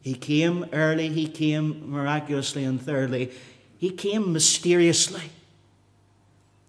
He 0.01 0.13
came 0.13 0.65
early, 0.71 1.09
he 1.09 1.27
came 1.27 1.91
miraculously, 1.91 2.63
and 2.63 2.81
thirdly, 2.81 3.31
he 3.77 3.89
came 3.89 4.33
mysteriously. 4.33 5.31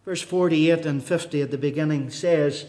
Verse 0.04 0.22
48 0.22 0.86
and 0.86 1.02
50 1.02 1.42
at 1.42 1.50
the 1.50 1.58
beginning 1.58 2.10
says 2.10 2.66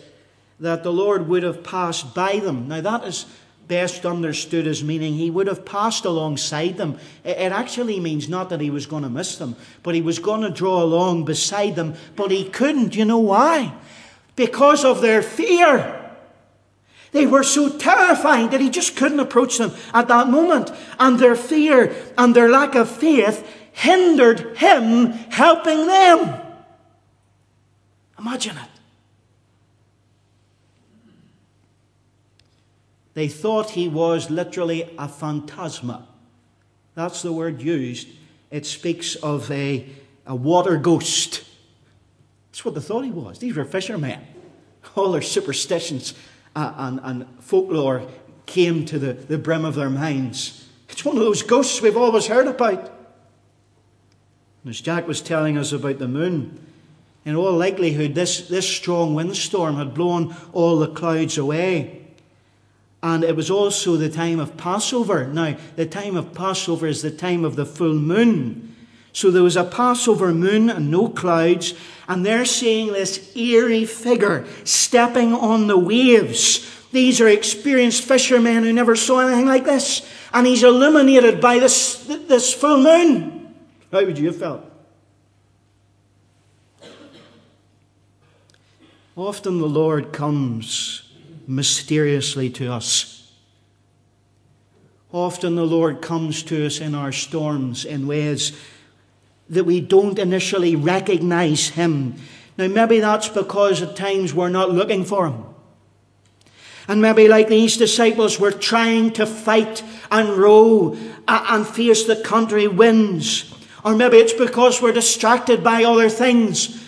that 0.60 0.84
the 0.84 0.94
Lord 0.94 1.28
would 1.28 1.44
have 1.44 1.64
passed 1.64 2.14
by 2.14 2.38
them. 2.38 2.68
Now, 2.68 2.82
that 2.82 3.04
is 3.04 3.26
best 3.68 4.06
understood 4.06 4.68
as 4.68 4.84
meaning 4.84 5.14
he 5.14 5.32
would 5.32 5.48
have 5.48 5.66
passed 5.66 6.04
alongside 6.06 6.78
them. 6.78 7.00
It 7.24 7.52
actually 7.52 8.00
means 8.00 8.28
not 8.28 8.50
that 8.50 8.60
he 8.60 8.70
was 8.70 8.86
going 8.86 9.04
to 9.04 9.10
miss 9.10 9.38
them, 9.38 9.56
but 9.82 9.96
he 9.96 10.02
was 10.02 10.20
going 10.20 10.42
to 10.42 10.50
draw 10.50 10.84
along 10.84 11.26
beside 11.26 11.76
them, 11.76 11.96
but 12.16 12.32
he 12.32 12.50
couldn't. 12.50 12.96
You 12.96 13.06
know 13.06 13.20
why? 13.20 13.74
Because 14.36 14.84
of 14.84 15.02
their 15.02 15.22
fear. 15.22 16.01
They 17.12 17.26
were 17.26 17.44
so 17.44 17.78
terrified 17.78 18.52
that 18.52 18.62
he 18.62 18.70
just 18.70 18.96
couldn't 18.96 19.20
approach 19.20 19.58
them 19.58 19.72
at 19.94 20.08
that 20.08 20.30
moment. 20.30 20.72
And 21.00 21.20
their 21.20 21.36
fear 21.36 21.94
and 22.18 22.36
their 22.36 22.50
lack 22.50 22.76
of 22.76 22.90
faith 22.90 23.46
hindered 23.74 24.58
him 24.58 25.08
helping 25.08 25.88
them. 25.88 26.42
Imagine 28.18 28.58
it. 28.58 28.70
They 33.14 33.28
thought 33.28 33.72
he 33.72 33.90
was 33.90 34.30
literally 34.30 34.90
a 34.98 35.08
phantasma. 35.08 36.08
That's 36.96 37.22
the 37.22 37.34
word 37.34 37.62
used. 37.62 38.08
It 38.52 38.66
speaks 38.66 39.16
of 39.16 39.52
a, 39.52 39.90
a 40.26 40.36
water 40.36 40.78
ghost. 40.78 41.44
That's 42.52 42.64
what 42.64 42.76
they 42.76 42.82
thought 42.82 43.04
he 43.04 43.12
was. 43.12 43.40
These 43.40 43.56
were 43.56 43.66
fishermen. 43.66 44.22
All 44.96 45.12
their 45.12 45.22
superstitions 45.22 46.14
and, 46.56 47.00
and 47.04 47.28
folklore 47.40 48.08
came 48.46 48.86
to 48.86 49.00
the, 49.00 49.14
the 49.14 49.38
brim 49.38 49.66
of 49.66 49.76
their 49.76 49.90
minds. 49.90 50.68
It's 50.90 51.06
one 51.06 51.18
of 51.18 51.24
those 51.24 51.44
ghosts 51.44 51.82
we've 51.82 51.98
always 51.98 52.28
heard 52.28 52.48
about. 52.48 52.92
as 54.68 54.82
Jack 54.82 55.08
was 55.08 55.22
telling 55.22 55.58
us 55.58 55.72
about 55.72 56.00
the 56.00 56.08
moon, 56.08 56.60
in 57.24 57.36
all 57.36 57.54
likelihood, 57.54 58.16
this, 58.16 58.48
this 58.48 58.68
strong 58.68 59.14
windstorm 59.14 59.76
had 59.76 59.94
blown 59.94 60.36
all 60.54 60.80
the 60.80 60.88
clouds 60.88 61.38
away. 61.38 62.02
And 63.04 63.24
it 63.24 63.36
was 63.36 63.50
also 63.50 63.96
the 63.96 64.10
time 64.10 64.40
of 64.40 64.58
Passover. 64.58 65.28
Now, 65.28 65.58
the 65.76 65.86
time 65.86 66.16
of 66.16 66.34
Passover 66.34 66.88
is 66.88 67.02
the 67.02 67.12
time 67.12 67.46
of 67.46 67.56
the 67.56 67.66
full 67.66 67.94
moon. 67.94 68.71
So 69.14 69.30
there 69.30 69.44
was 69.44 69.58
a 69.58 69.64
Passover 69.64 70.34
moon 70.34 70.70
and 70.70 70.90
no 70.90 71.10
clouds, 71.10 71.74
and 72.08 72.26
they're 72.26 72.46
seeing 72.46 72.94
this 72.94 73.36
eerie 73.36 73.86
figure 73.86 74.46
stepping 74.64 75.34
on 75.34 75.68
the 75.68 75.78
waves. 75.78 76.68
These 76.92 77.22
are 77.22 77.28
experienced 77.28 78.04
fishermen 78.04 78.64
who 78.64 78.74
never 78.74 78.96
saw 78.96 79.20
anything 79.20 79.46
like 79.46 79.66
this, 79.66 80.08
and 80.34 80.48
he's 80.48 80.64
illuminated 80.64 81.42
by 81.42 81.60
this, 81.60 82.06
this 82.06 82.54
full 82.54 82.82
moon. 82.82 83.54
How 83.92 84.06
would 84.06 84.18
you 84.18 84.28
have 84.28 84.38
felt? 84.38 84.66
Often 89.16 89.60
the 89.60 89.68
Lord 89.68 90.14
comes 90.14 91.10
mysteriously 91.48 92.50
to 92.52 92.72
us. 92.72 93.34
Often 95.12 95.56
the 95.56 95.66
Lord 95.66 96.02
comes 96.02 96.44
to 96.44 96.66
us 96.66 96.80
in 96.80 96.96
our 96.96 97.12
storms 97.12 97.84
in 97.84 98.08
ways 98.08 98.58
that 99.52 99.66
we 99.66 99.80
don't 99.80 100.18
initially 100.18 100.76
recognize 100.76 101.70
Him 101.70 102.16
Now, 102.58 102.68
maybe 102.68 103.00
that's 103.00 103.30
because 103.30 103.82
at 103.82 103.96
times 103.96 104.34
we're 104.34 104.50
not 104.50 104.72
looking 104.72 105.06
for 105.06 105.28
Him. 105.28 105.46
And 106.88 107.02
maybe, 107.02 107.28
like 107.28 107.48
these 107.48 107.78
disciples, 107.78 108.40
we're 108.40 108.52
trying 108.52 109.12
to 109.14 109.26
fight 109.26 109.84
and 110.10 110.30
row 110.30 110.98
and 111.28 111.68
face 111.68 112.04
the 112.04 112.16
contrary 112.16 112.68
winds. 112.68 113.54
Or 113.86 113.96
maybe 113.96 114.18
it's 114.18 114.34
because 114.34 114.82
we're 114.82 114.92
distracted 114.92 115.64
by 115.64 115.84
other 115.84 116.10
things. 116.10 116.84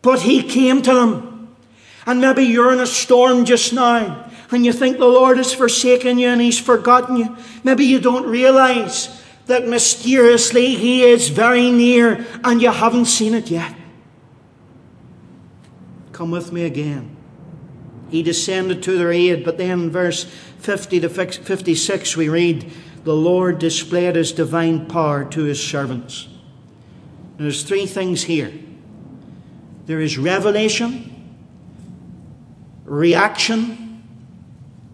But 0.00 0.22
He 0.22 0.42
came 0.42 0.82
to 0.82 0.94
them. 0.94 1.56
And 2.06 2.20
maybe 2.20 2.42
you're 2.42 2.72
in 2.72 2.80
a 2.80 2.86
storm 2.86 3.44
just 3.44 3.72
now 3.72 4.30
and 4.52 4.66
you 4.66 4.72
think 4.72 4.98
the 4.98 5.06
Lord 5.06 5.38
has 5.38 5.54
forsaken 5.54 6.18
you 6.18 6.28
and 6.28 6.40
He's 6.40 6.58
forgotten 6.58 7.16
you. 7.16 7.36
Maybe 7.64 7.84
you 7.84 8.00
don't 8.00 8.26
realize 8.26 9.21
that 9.46 9.66
mysteriously 9.66 10.74
He 10.74 11.02
is 11.02 11.28
very 11.28 11.70
near 11.70 12.26
and 12.44 12.60
you 12.60 12.70
haven't 12.70 13.06
seen 13.06 13.34
it 13.34 13.50
yet. 13.50 13.74
Come 16.12 16.30
with 16.30 16.52
me 16.52 16.64
again. 16.64 17.16
He 18.10 18.22
descended 18.22 18.82
to 18.82 18.98
their 18.98 19.10
aid, 19.10 19.44
but 19.44 19.56
then 19.56 19.90
verse 19.90 20.24
50 20.24 21.00
to 21.00 21.08
56 21.08 22.16
we 22.16 22.28
read, 22.28 22.70
The 23.04 23.14
Lord 23.14 23.58
displayed 23.58 24.16
His 24.16 24.32
divine 24.32 24.86
power 24.86 25.24
to 25.24 25.44
His 25.44 25.62
servants. 25.62 26.28
And 27.38 27.46
there's 27.46 27.62
three 27.62 27.86
things 27.86 28.24
here 28.24 28.52
there 29.86 30.00
is 30.00 30.16
revelation, 30.16 31.34
reaction, 32.84 34.04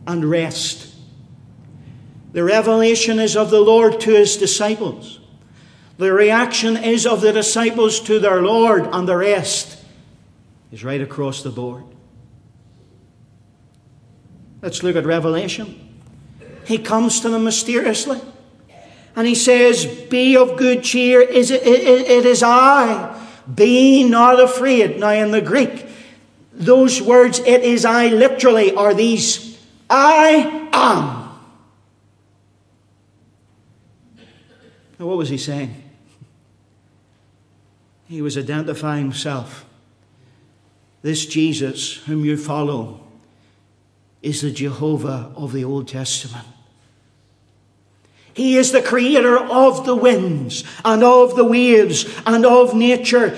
and 0.06 0.24
rest. 0.24 0.87
The 2.32 2.44
revelation 2.44 3.18
is 3.18 3.36
of 3.36 3.50
the 3.50 3.60
Lord 3.60 4.00
to 4.00 4.10
his 4.10 4.36
disciples. 4.36 5.20
The 5.96 6.12
reaction 6.12 6.76
is 6.76 7.06
of 7.06 7.20
the 7.20 7.32
disciples 7.32 8.00
to 8.00 8.18
their 8.18 8.42
Lord, 8.42 8.88
and 8.92 9.08
the 9.08 9.16
rest 9.16 9.82
is 10.70 10.84
right 10.84 11.00
across 11.00 11.42
the 11.42 11.50
board. 11.50 11.84
Let's 14.62 14.82
look 14.82 14.96
at 14.96 15.06
Revelation. 15.06 15.96
He 16.66 16.78
comes 16.78 17.20
to 17.20 17.30
them 17.30 17.44
mysteriously. 17.44 18.20
And 19.16 19.26
he 19.26 19.34
says, 19.34 19.86
Be 19.86 20.36
of 20.36 20.56
good 20.56 20.84
cheer, 20.84 21.20
it, 21.20 21.34
is 21.34 22.42
I. 22.42 23.26
Be 23.52 24.08
not 24.08 24.40
afraid. 24.40 25.00
Now, 25.00 25.10
in 25.10 25.30
the 25.30 25.40
Greek, 25.40 25.86
those 26.52 27.00
words, 27.00 27.38
it 27.40 27.62
is 27.62 27.84
I, 27.84 28.08
literally, 28.08 28.74
are 28.74 28.94
these 28.94 29.58
I 29.88 30.68
am. 30.72 31.27
Now, 34.98 35.06
what 35.06 35.16
was 35.16 35.28
he 35.28 35.38
saying? 35.38 35.82
He 38.08 38.22
was 38.22 38.36
identifying 38.38 39.04
himself. 39.04 39.64
This 41.02 41.26
Jesus, 41.26 41.96
whom 42.04 42.24
you 42.24 42.36
follow, 42.36 43.00
is 44.22 44.42
the 44.42 44.50
Jehovah 44.50 45.32
of 45.36 45.52
the 45.52 45.64
Old 45.64 45.88
Testament. 45.88 46.46
He 48.34 48.56
is 48.56 48.72
the 48.72 48.82
creator 48.82 49.36
of 49.36 49.84
the 49.84 49.96
winds 49.96 50.64
and 50.84 51.02
of 51.02 51.36
the 51.36 51.44
waves 51.44 52.06
and 52.26 52.46
of 52.46 52.74
nature. 52.74 53.36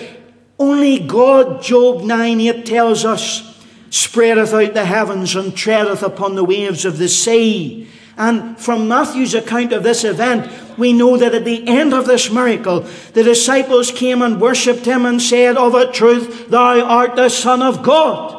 Only 0.59 0.99
God, 0.99 1.63
Job 1.63 2.03
9 2.03 2.41
8 2.41 2.67
tells 2.67 3.05
us, 3.05 3.47
spreadeth 3.91 4.53
out 4.53 4.75
the 4.75 4.85
heavens 4.85 5.35
and 5.35 5.57
treadeth 5.57 6.03
upon 6.03 6.35
the 6.35 6.45
waves 6.45 6.85
of 6.85 6.99
the 6.99 7.09
sea. 7.09 7.89
And 8.17 8.59
from 8.59 8.89
Matthew's 8.89 9.35
account 9.35 9.73
of 9.73 9.83
this 9.83 10.05
event, 10.05 10.53
we 10.81 10.95
know 10.95 11.17
that 11.17 11.35
at 11.35 11.45
the 11.45 11.69
end 11.69 11.93
of 11.93 12.07
this 12.07 12.31
miracle, 12.31 12.81
the 13.13 13.23
disciples 13.23 13.93
came 13.93 14.23
and 14.23 14.41
worshipped 14.41 14.87
him 14.87 15.05
and 15.05 15.21
said, 15.21 15.57
Of 15.57 15.75
a 15.75 15.93
truth, 15.93 16.49
thou 16.49 16.81
art 16.81 17.15
the 17.15 17.29
Son 17.29 17.63
of 17.63 17.83
God. 17.83 18.39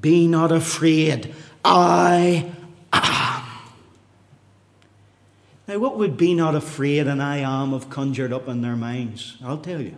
Be 0.00 0.26
not 0.26 0.50
afraid. 0.50 1.34
I 1.64 2.50
am. 2.92 3.44
Now, 5.66 5.78
what 5.78 5.96
would 5.96 6.18
be 6.18 6.34
not 6.34 6.54
afraid 6.54 7.06
and 7.06 7.22
I 7.22 7.38
am 7.38 7.72
have 7.72 7.88
conjured 7.88 8.32
up 8.32 8.48
in 8.48 8.60
their 8.60 8.76
minds? 8.76 9.38
I'll 9.42 9.58
tell 9.58 9.80
you. 9.80 9.96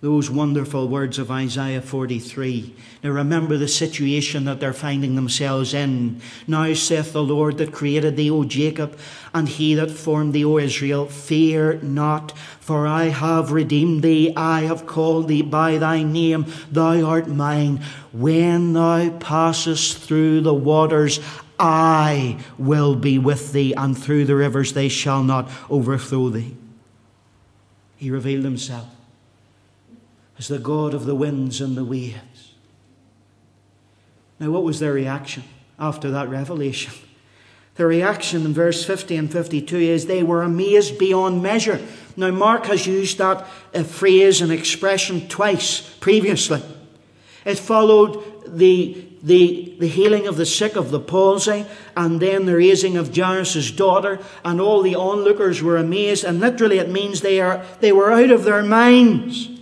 Those 0.00 0.30
wonderful 0.30 0.86
words 0.86 1.18
of 1.18 1.28
Isaiah 1.28 1.82
43. 1.82 2.72
Now 3.02 3.10
remember 3.10 3.56
the 3.56 3.66
situation 3.66 4.44
that 4.44 4.60
they're 4.60 4.72
finding 4.72 5.16
themselves 5.16 5.74
in. 5.74 6.20
Now 6.46 6.72
saith 6.74 7.12
the 7.12 7.22
Lord 7.22 7.58
that 7.58 7.72
created 7.72 8.16
thee, 8.16 8.30
O 8.30 8.44
Jacob, 8.44 8.96
and 9.34 9.48
he 9.48 9.74
that 9.74 9.90
formed 9.90 10.34
thee, 10.34 10.44
O 10.44 10.56
Israel, 10.58 11.06
fear 11.06 11.80
not, 11.82 12.30
for 12.60 12.86
I 12.86 13.06
have 13.06 13.50
redeemed 13.50 14.02
thee, 14.02 14.32
I 14.36 14.60
have 14.60 14.86
called 14.86 15.26
thee 15.26 15.42
by 15.42 15.78
thy 15.78 16.04
name, 16.04 16.46
thou 16.70 17.02
art 17.04 17.26
mine. 17.26 17.82
When 18.12 18.74
thou 18.74 19.10
passest 19.18 19.98
through 19.98 20.42
the 20.42 20.54
waters, 20.54 21.18
I 21.58 22.38
will 22.56 22.94
be 22.94 23.18
with 23.18 23.52
thee, 23.52 23.72
and 23.72 23.98
through 23.98 24.26
the 24.26 24.36
rivers 24.36 24.74
they 24.74 24.88
shall 24.88 25.24
not 25.24 25.50
overthrow 25.68 26.28
thee. 26.28 26.54
He 27.96 28.12
revealed 28.12 28.44
himself 28.44 28.94
as 30.38 30.48
the 30.48 30.58
God 30.58 30.94
of 30.94 31.04
the 31.04 31.14
winds 31.14 31.60
and 31.60 31.76
the 31.76 31.84
waves. 31.84 32.54
Now, 34.40 34.50
what 34.50 34.62
was 34.62 34.78
their 34.78 34.92
reaction 34.92 35.42
after 35.78 36.10
that 36.12 36.28
revelation? 36.28 36.92
The 37.74 37.86
reaction 37.86 38.44
in 38.44 38.52
verse 38.52 38.84
50 38.84 39.16
and 39.16 39.32
52 39.32 39.76
is 39.76 40.06
they 40.06 40.22
were 40.22 40.42
amazed 40.42 40.98
beyond 40.98 41.42
measure. 41.42 41.80
Now, 42.16 42.30
Mark 42.30 42.66
has 42.66 42.86
used 42.86 43.18
that 43.18 43.46
uh, 43.74 43.82
phrase 43.84 44.40
and 44.40 44.50
expression 44.50 45.28
twice 45.28 45.80
previously. 46.00 46.62
It 47.44 47.58
followed 47.58 48.24
the, 48.46 49.06
the, 49.22 49.76
the 49.78 49.86
healing 49.86 50.26
of 50.26 50.36
the 50.36 50.46
sick 50.46 50.74
of 50.76 50.90
the 50.90 51.00
palsy, 51.00 51.66
and 51.96 52.20
then 52.20 52.46
the 52.46 52.56
raising 52.56 52.96
of 52.96 53.14
Jairus' 53.14 53.70
daughter, 53.70 54.18
and 54.44 54.60
all 54.60 54.82
the 54.82 54.96
onlookers 54.96 55.62
were 55.62 55.76
amazed, 55.76 56.24
and 56.24 56.40
literally 56.40 56.78
it 56.78 56.90
means 56.90 57.20
they, 57.20 57.40
are, 57.40 57.64
they 57.80 57.92
were 57.92 58.12
out 58.12 58.30
of 58.30 58.44
their 58.44 58.62
minds. 58.62 59.57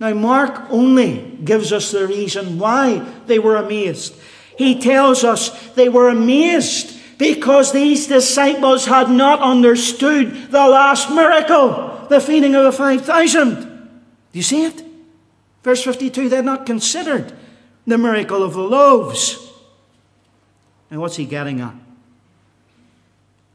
Now, 0.00 0.14
Mark 0.14 0.70
only 0.70 1.38
gives 1.44 1.72
us 1.74 1.92
the 1.92 2.06
reason 2.06 2.58
why 2.58 3.06
they 3.26 3.38
were 3.38 3.56
amazed. 3.56 4.14
He 4.56 4.80
tells 4.80 5.24
us 5.24 5.50
they 5.74 5.90
were 5.90 6.08
amazed 6.08 6.98
because 7.18 7.72
these 7.72 8.06
disciples 8.06 8.86
had 8.86 9.10
not 9.10 9.40
understood 9.40 10.50
the 10.50 10.66
last 10.66 11.10
miracle, 11.10 12.06
the 12.08 12.18
feeding 12.18 12.54
of 12.54 12.64
the 12.64 12.72
5,000. 12.72 13.60
Do 13.60 14.38
you 14.38 14.42
see 14.42 14.64
it? 14.64 14.82
Verse 15.62 15.84
52 15.84 16.30
they 16.30 16.36
had 16.36 16.46
not 16.46 16.64
considered 16.64 17.36
the 17.86 17.98
miracle 17.98 18.42
of 18.42 18.54
the 18.54 18.62
loaves. 18.62 19.50
And 20.90 20.98
what's 21.00 21.16
he 21.16 21.26
getting 21.26 21.60
at? 21.60 21.74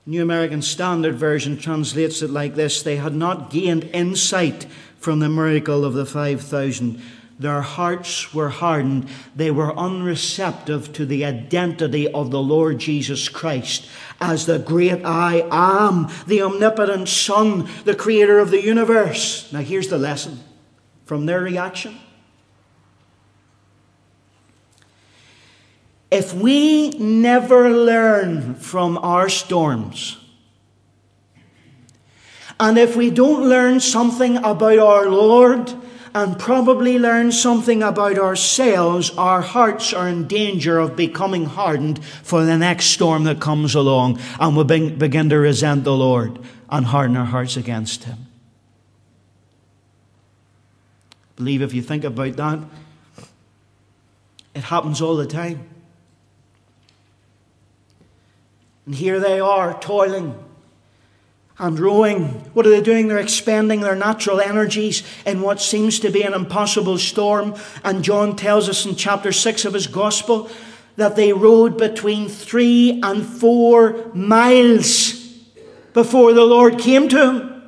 New 0.05 0.21
American 0.21 0.61
Standard 0.61 1.15
Version 1.15 1.57
translates 1.57 2.21
it 2.21 2.29
like 2.29 2.53
this 2.53 2.83
They 2.83 2.97
had 2.97 3.15
not 3.15 3.49
gained 3.49 3.85
insight 3.85 4.67
from 4.97 5.19
the 5.19 5.29
miracle 5.29 5.85
of 5.85 5.93
the 5.93 6.05
5,000. 6.05 7.01
Their 7.37 7.61
hearts 7.61 8.33
were 8.33 8.49
hardened. 8.49 9.09
They 9.35 9.51
were 9.51 9.73
unreceptive 9.73 10.93
to 10.93 11.05
the 11.05 11.25
identity 11.25 12.07
of 12.11 12.31
the 12.31 12.41
Lord 12.41 12.79
Jesus 12.79 13.27
Christ 13.27 13.89
as 14.21 14.45
the 14.45 14.59
great 14.59 15.03
I 15.03 15.45
am, 15.51 16.07
the 16.27 16.41
omnipotent 16.41 17.09
Son, 17.09 17.69
the 17.83 17.95
creator 17.95 18.39
of 18.39 18.51
the 18.51 18.63
universe. 18.63 19.51
Now, 19.51 19.59
here's 19.59 19.89
the 19.89 19.97
lesson 19.97 20.39
from 21.05 21.25
their 21.25 21.41
reaction. 21.41 21.97
If 26.09 26.33
we 26.33 26.91
never 26.91 27.69
learn 27.69 28.55
from 28.55 28.97
our 28.99 29.27
storms, 29.27 30.17
and 32.59 32.77
if 32.77 32.95
we 32.95 33.09
don't 33.09 33.49
learn 33.49 33.79
something 33.79 34.37
about 34.37 34.79
our 34.79 35.09
Lord 35.09 35.73
and 36.13 36.39
probably 36.39 36.97
learn 36.97 37.33
something 37.33 37.83
about 37.83 38.17
ourselves, 38.17 39.11
our 39.17 39.41
hearts 39.41 39.91
are 39.91 40.07
in 40.07 40.27
danger 40.27 40.79
of 40.79 40.95
becoming 40.95 41.45
hardened 41.45 42.03
for 42.05 42.45
the 42.45 42.57
next 42.57 42.85
storm 42.85 43.25
that 43.25 43.41
comes 43.41 43.75
along 43.75 44.19
and 44.39 44.55
we 44.55 44.89
begin 44.91 45.29
to 45.29 45.37
resent 45.37 45.83
the 45.83 45.95
Lord 45.95 46.39
and 46.69 46.85
harden 46.85 47.17
our 47.17 47.25
hearts 47.25 47.57
against 47.57 48.05
Him. 48.05 48.27
I 51.21 51.35
believe 51.35 51.61
if 51.61 51.73
you 51.73 51.81
think 51.81 52.05
about 52.05 52.37
that, 52.37 52.59
it 54.53 54.63
happens 54.63 55.01
all 55.01 55.17
the 55.17 55.27
time. 55.27 55.67
And 58.85 58.95
here 58.95 59.19
they 59.19 59.41
are 59.41 59.77
toiling 59.81 60.44
and 61.57 61.79
rowing. 61.79 62.25
What 62.53 62.65
are 62.67 62.69
they 62.69 62.81
doing? 62.81 63.07
They're 63.07 63.17
expending 63.17 63.81
their 63.81 63.95
natural 63.95 64.41
energies 64.41 65.03
in 65.25 65.41
what 65.41 65.61
seems 65.61 65.99
to 65.99 66.09
be 66.09 66.23
an 66.23 66.33
impossible 66.33 66.97
storm. 66.97 67.55
And 67.83 68.03
John 68.03 68.35
tells 68.35 68.67
us 68.67 68.85
in 68.85 68.95
chapter 68.95 69.31
6 69.31 69.65
of 69.65 69.73
his 69.73 69.87
gospel 69.87 70.49
that 70.97 71.15
they 71.15 71.33
rowed 71.33 71.77
between 71.77 72.27
three 72.27 72.99
and 73.01 73.25
four 73.25 74.11
miles. 74.13 75.23
before 75.93 76.33
the 76.33 76.43
Lord 76.43 76.77
came 76.77 77.07
to 77.07 77.31
him. 77.31 77.63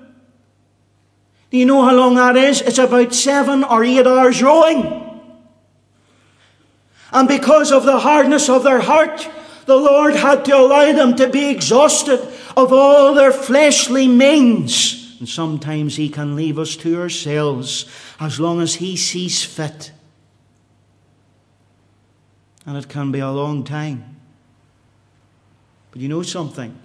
Do 1.49 1.57
you 1.57 1.65
know 1.65 1.83
how 1.83 1.95
long 1.95 2.15
that 2.15 2.35
is? 2.35 2.61
It's 2.61 2.77
about 2.77 3.13
seven 3.13 3.63
or 3.63 3.85
eight 3.85 4.05
hours 4.05 4.43
rowing. 4.43 5.21
And 7.13 7.25
because 7.29 7.71
of 7.71 7.85
the 7.85 7.99
hardness 7.99 8.49
of 8.49 8.63
their 8.63 8.81
heart, 8.81 9.29
the 9.65 9.77
Lord 9.77 10.13
had 10.15 10.43
to 10.43 10.57
allow 10.57 10.91
them 10.91 11.15
to 11.15 11.29
be 11.29 11.49
exhausted 11.49 12.19
of 12.57 12.73
all 12.73 13.13
their 13.13 13.31
fleshly 13.31 14.07
means. 14.07 15.15
And 15.19 15.29
sometimes 15.29 15.95
He 15.95 16.09
can 16.09 16.35
leave 16.35 16.57
us 16.57 16.75
to 16.77 16.99
ourselves 16.99 17.85
as 18.19 18.39
long 18.39 18.59
as 18.61 18.75
He 18.75 18.97
sees 18.97 19.43
fit. 19.43 19.91
And 22.65 22.75
it 22.75 22.89
can 22.89 23.11
be 23.11 23.19
a 23.19 23.31
long 23.31 23.63
time. 23.63 24.17
But 25.91 26.01
you 26.01 26.09
know 26.09 26.23
something? 26.23 26.75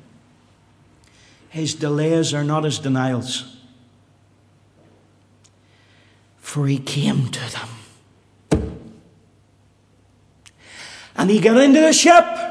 His 1.48 1.74
delays 1.74 2.34
are 2.34 2.44
not 2.44 2.64
His 2.64 2.78
denials. 2.78 3.56
For 6.38 6.66
He 6.66 6.78
came 6.78 7.28
to 7.30 7.52
them. 7.52 7.68
And 11.16 11.30
he 11.30 11.40
got 11.40 11.56
into 11.58 11.80
the 11.80 11.92
ship. 11.92 12.41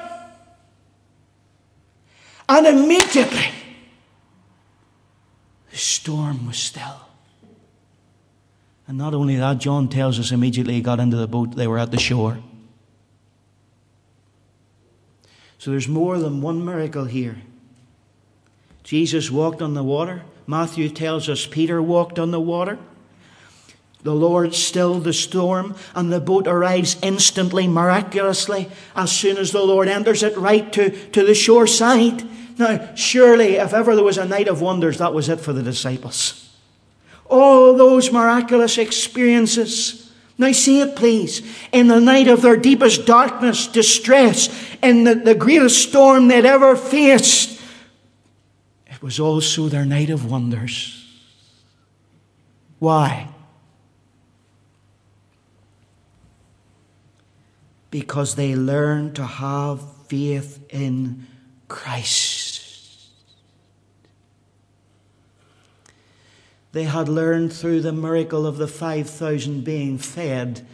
And 2.54 2.68
immediately, 2.68 3.48
the 5.72 5.78
storm 5.78 6.48
was 6.48 6.58
still. 6.58 7.00
And 8.90 8.98
not 8.98 9.14
only 9.14 9.38
that, 9.38 9.60
John 9.60 9.88
tells 9.88 10.20
us 10.20 10.34
immediately 10.34 10.74
he 10.74 10.82
got 10.82 11.00
into 11.00 11.16
the 11.16 11.30
boat, 11.30 11.56
they 11.56 11.66
were 11.66 11.80
at 11.80 11.92
the 11.92 12.00
shore. 12.00 12.40
So 15.60 15.72
there's 15.72 15.88
more 15.88 16.20
than 16.20 16.42
one 16.42 16.66
miracle 16.66 17.06
here. 17.06 17.38
Jesus 18.84 19.32
walked 19.32 19.62
on 19.62 19.74
the 19.74 19.84
water. 19.84 20.24
Matthew 20.46 20.90
tells 20.90 21.30
us 21.30 21.48
Peter 21.48 21.82
walked 21.82 22.20
on 22.20 22.32
the 22.32 22.42
water. 22.42 22.78
The 24.04 24.14
Lord 24.14 24.54
stilled 24.54 25.06
the 25.06 25.14
storm, 25.14 25.76
and 25.96 26.12
the 26.12 26.20
boat 26.20 26.48
arrives 26.48 26.98
instantly, 27.02 27.66
miraculously, 27.66 28.70
as 28.94 29.10
soon 29.10 29.38
as 29.38 29.54
the 29.54 29.64
Lord 29.64 29.88
enters 29.88 30.22
it 30.22 30.36
right 30.36 30.74
to, 30.74 30.90
to 31.12 31.26
the 31.26 31.36
shore 31.36 31.66
side. 31.66 32.28
Now, 32.62 32.94
surely, 32.94 33.56
if 33.56 33.74
ever 33.74 33.96
there 33.96 34.04
was 34.04 34.20
a 34.20 34.26
night 34.26 34.48
of 34.48 34.62
wonders, 34.62 35.00
that 35.00 35.14
was 35.14 35.30
it 35.30 35.40
for 35.40 35.52
the 35.52 35.64
disciples. 35.64 36.56
All 37.26 37.76
those 37.76 38.12
miraculous 38.12 38.78
experiences. 38.78 40.12
Now, 40.38 40.52
see 40.52 40.82
it, 40.82 40.96
please. 40.96 41.42
In 41.72 41.88
the 41.88 42.00
night 42.00 42.28
of 42.28 42.44
their 42.44 42.58
deepest 42.58 43.08
darkness, 43.08 43.66
distress, 43.66 44.50
in 44.84 45.06
the, 45.06 45.16
the 45.16 45.34
greatest 45.34 45.90
storm 45.90 46.28
they'd 46.28 46.46
ever 46.46 46.76
faced, 46.76 47.60
it 48.86 49.02
was 49.02 49.20
also 49.20 49.68
their 49.68 49.86
night 49.86 50.12
of 50.12 50.30
wonders. 50.30 50.98
Why? 52.78 53.32
because 57.92 58.36
they 58.36 58.56
learned 58.56 59.18
to 59.18 59.26
have 59.26 59.82
faith 60.08 60.66
in 60.70 61.28
Christ. 61.68 62.41
They 66.72 66.84
had 66.84 67.10
learned 67.10 67.52
through 67.52 67.82
the 67.82 67.92
miracle 67.92 68.46
of 68.46 68.58
the 68.58 68.68
5,000 68.68 69.64
being 69.64 69.98
fed 69.98 70.66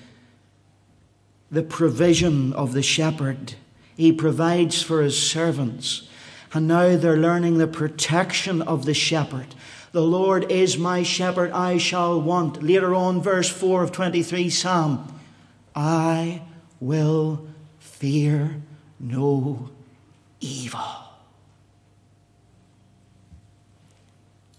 the 1.49 1.63
provision 1.63 2.53
of 2.53 2.73
the 2.73 2.83
shepherd. 2.83 3.55
He 3.95 4.11
provides 4.11 4.81
for 4.81 5.01
his 5.01 5.21
servants. 5.21 6.07
And 6.53 6.67
now 6.67 6.97
they're 6.97 7.17
learning 7.17 7.57
the 7.57 7.67
protection 7.67 8.61
of 8.61 8.85
the 8.85 8.93
shepherd. 8.93 9.55
The 9.91 10.01
Lord 10.01 10.51
is 10.51 10.77
my 10.77 11.03
shepherd, 11.03 11.51
I 11.51 11.77
shall 11.77 12.21
want. 12.21 12.61
Later 12.61 12.93
on, 12.93 13.21
verse 13.21 13.49
4 13.49 13.83
of 13.83 13.91
23 13.91 14.49
Psalm. 14.49 15.19
I 15.75 16.41
will 16.79 17.47
fear 17.79 18.61
no 18.99 19.69
evil. 20.39 20.81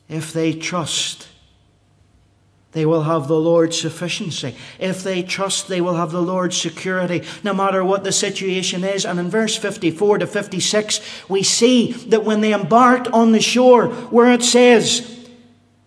If 0.09 0.33
they 0.33 0.53
trust, 0.53 1.29
they 2.73 2.87
will 2.87 3.03
have 3.03 3.29
the 3.29 3.39
Lord's 3.39 3.81
sufficiency. 3.81 4.55
If 4.79 5.03
they 5.03 5.23
trust, 5.23 5.69
they 5.69 5.81
will 5.81 5.97
have 5.97 6.13
the 6.13 6.23
Lord's 6.23 6.61
security, 6.61 7.23
no 7.43 7.55
matter 7.55 7.85
what 7.85 8.05
the 8.05 8.13
situation 8.13 8.85
is. 8.85 9.05
And 9.05 9.19
in 9.19 9.31
verse 9.31 9.57
54 9.57 10.19
to 10.19 10.27
56, 10.27 11.01
we 11.29 11.43
see 11.43 11.93
that 11.93 12.25
when 12.25 12.41
they 12.41 12.53
embarked 12.53 13.09
on 13.09 13.33
the 13.33 13.41
shore, 13.41 13.89
where 13.89 14.33
it 14.33 14.43
says, 14.43 15.15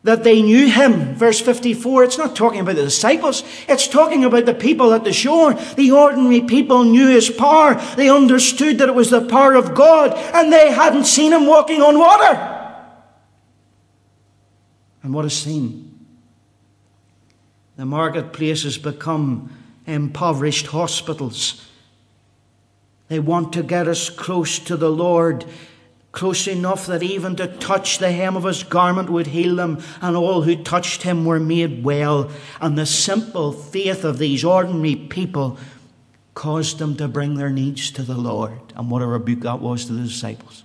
that 0.04 0.24
they 0.24 0.42
knew 0.42 0.68
him. 0.68 1.14
Verse 1.16 1.40
54, 1.40 2.04
it's 2.06 2.18
not 2.18 2.36
talking 2.36 2.60
about 2.60 2.76
the 2.76 2.84
disciples, 2.84 3.44
it's 3.68 3.88
talking 3.88 4.26
about 4.26 4.46
the 4.46 4.54
people 4.54 4.94
at 4.94 5.04
the 5.04 5.14
shore. 5.14 5.54
The 5.54 5.92
ordinary 5.92 6.42
people 6.42 6.84
knew 6.84 7.10
his 7.10 7.30
power. 7.30 7.76
They 7.96 8.10
understood 8.10 8.80
that 8.80 8.90
it 8.90 8.96
was 8.96 9.12
the 9.12 9.22
power 9.22 9.54
of 9.54 9.76
God, 9.76 10.14
and 10.34 10.52
they 10.52 10.72
hadn't 10.72 11.06
seen 11.06 11.32
him 11.32 11.46
walking 11.46 11.82
on 11.82 12.00
water. 12.00 12.61
And 15.04 15.14
what 15.14 15.26
is 15.26 15.38
seen? 15.38 16.06
The 17.78 17.86
marketplaces 17.86 18.78
become 18.78 19.52
impoverished 19.86 20.68
hospitals. 20.68 21.68
They 23.08 23.20
want 23.20 23.54
to 23.54 23.64
get 23.64 23.88
us 23.88 24.10
close 24.10 24.60
to 24.60 24.78
the 24.78 24.92
Lord 24.92 25.46
close 26.12 26.48
enough 26.48 26.88
that 26.88 27.04
even 27.04 27.36
to 27.38 27.48
touch 27.48 28.00
the 28.00 28.12
hem 28.12 28.36
of 28.36 28.44
his 28.44 28.64
garment 28.64 29.10
would 29.10 29.28
heal 29.28 29.56
them, 29.56 29.82
and 30.02 30.16
all 30.16 30.42
who 30.42 30.56
touched 30.56 31.04
him 31.04 31.26
were 31.26 31.40
made 31.40 31.84
well. 31.84 32.30
And 32.60 32.78
the 32.78 32.86
simple 32.86 33.52
faith 33.52 34.04
of 34.04 34.18
these 34.18 34.44
ordinary 34.44 34.96
people 34.96 35.58
caused 36.34 36.80
them 36.80 36.96
to 36.98 37.08
bring 37.08 37.36
their 37.36 37.50
needs 37.50 37.92
to 37.92 38.04
the 38.04 38.18
Lord. 38.18 38.74
And 38.76 38.90
what 38.90 39.02
a 39.02 39.06
rebuke 39.06 39.42
that 39.42 39.62
was 39.62 39.86
to 39.86 39.94
the 39.94 40.04
disciples. 40.04 40.64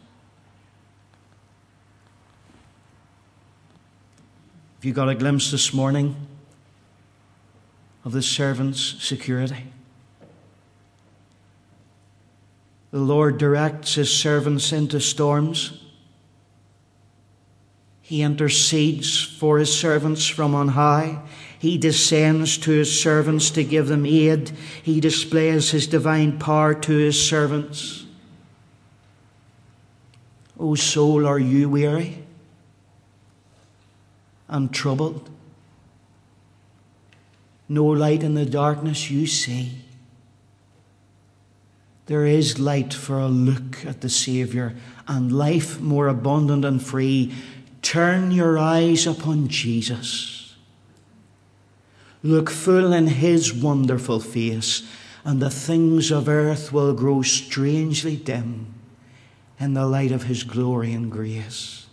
You 4.86 4.92
got 4.92 5.08
a 5.08 5.16
glimpse 5.16 5.50
this 5.50 5.74
morning 5.74 6.14
of 8.04 8.12
the 8.12 8.22
servant's 8.22 9.02
security? 9.02 9.64
The 12.92 13.00
Lord 13.00 13.36
directs 13.36 13.96
his 13.96 14.12
servants 14.12 14.70
into 14.70 15.00
storms. 15.00 15.82
He 18.00 18.22
intercedes 18.22 19.20
for 19.20 19.58
his 19.58 19.76
servants 19.76 20.24
from 20.28 20.54
on 20.54 20.68
high. 20.68 21.18
He 21.58 21.78
descends 21.78 22.56
to 22.58 22.70
his 22.70 23.02
servants 23.02 23.50
to 23.50 23.64
give 23.64 23.88
them 23.88 24.06
aid. 24.06 24.52
He 24.84 25.00
displays 25.00 25.72
his 25.72 25.88
divine 25.88 26.38
power 26.38 26.74
to 26.74 26.96
his 26.96 27.20
servants. 27.20 28.06
O 30.60 30.76
soul, 30.76 31.26
are 31.26 31.40
you 31.40 31.68
weary 31.68 32.25
and 34.56 34.72
troubled? 34.72 35.28
No 37.68 37.84
light 37.84 38.22
in 38.22 38.34
the 38.34 38.46
darkness 38.46 39.10
you 39.10 39.26
see. 39.26 39.82
There 42.06 42.24
is 42.24 42.58
light 42.58 42.94
for 42.94 43.18
a 43.18 43.28
look 43.28 43.84
at 43.84 44.00
the 44.00 44.08
Saviour 44.08 44.74
and 45.08 45.30
life 45.30 45.80
more 45.80 46.08
abundant 46.08 46.64
and 46.64 46.82
free. 46.82 47.34
Turn 47.82 48.30
your 48.30 48.58
eyes 48.58 49.06
upon 49.06 49.48
Jesus. 49.48 50.54
Look 52.22 52.48
full 52.48 52.92
in 52.92 53.08
His 53.08 53.52
wonderful 53.52 54.20
face, 54.20 54.88
and 55.24 55.42
the 55.42 55.50
things 55.50 56.10
of 56.10 56.28
earth 56.28 56.72
will 56.72 56.94
grow 56.94 57.22
strangely 57.22 58.16
dim 58.16 58.74
in 59.58 59.74
the 59.74 59.86
light 59.86 60.12
of 60.12 60.24
His 60.24 60.44
glory 60.44 60.92
and 60.92 61.10
grace. 61.10 61.85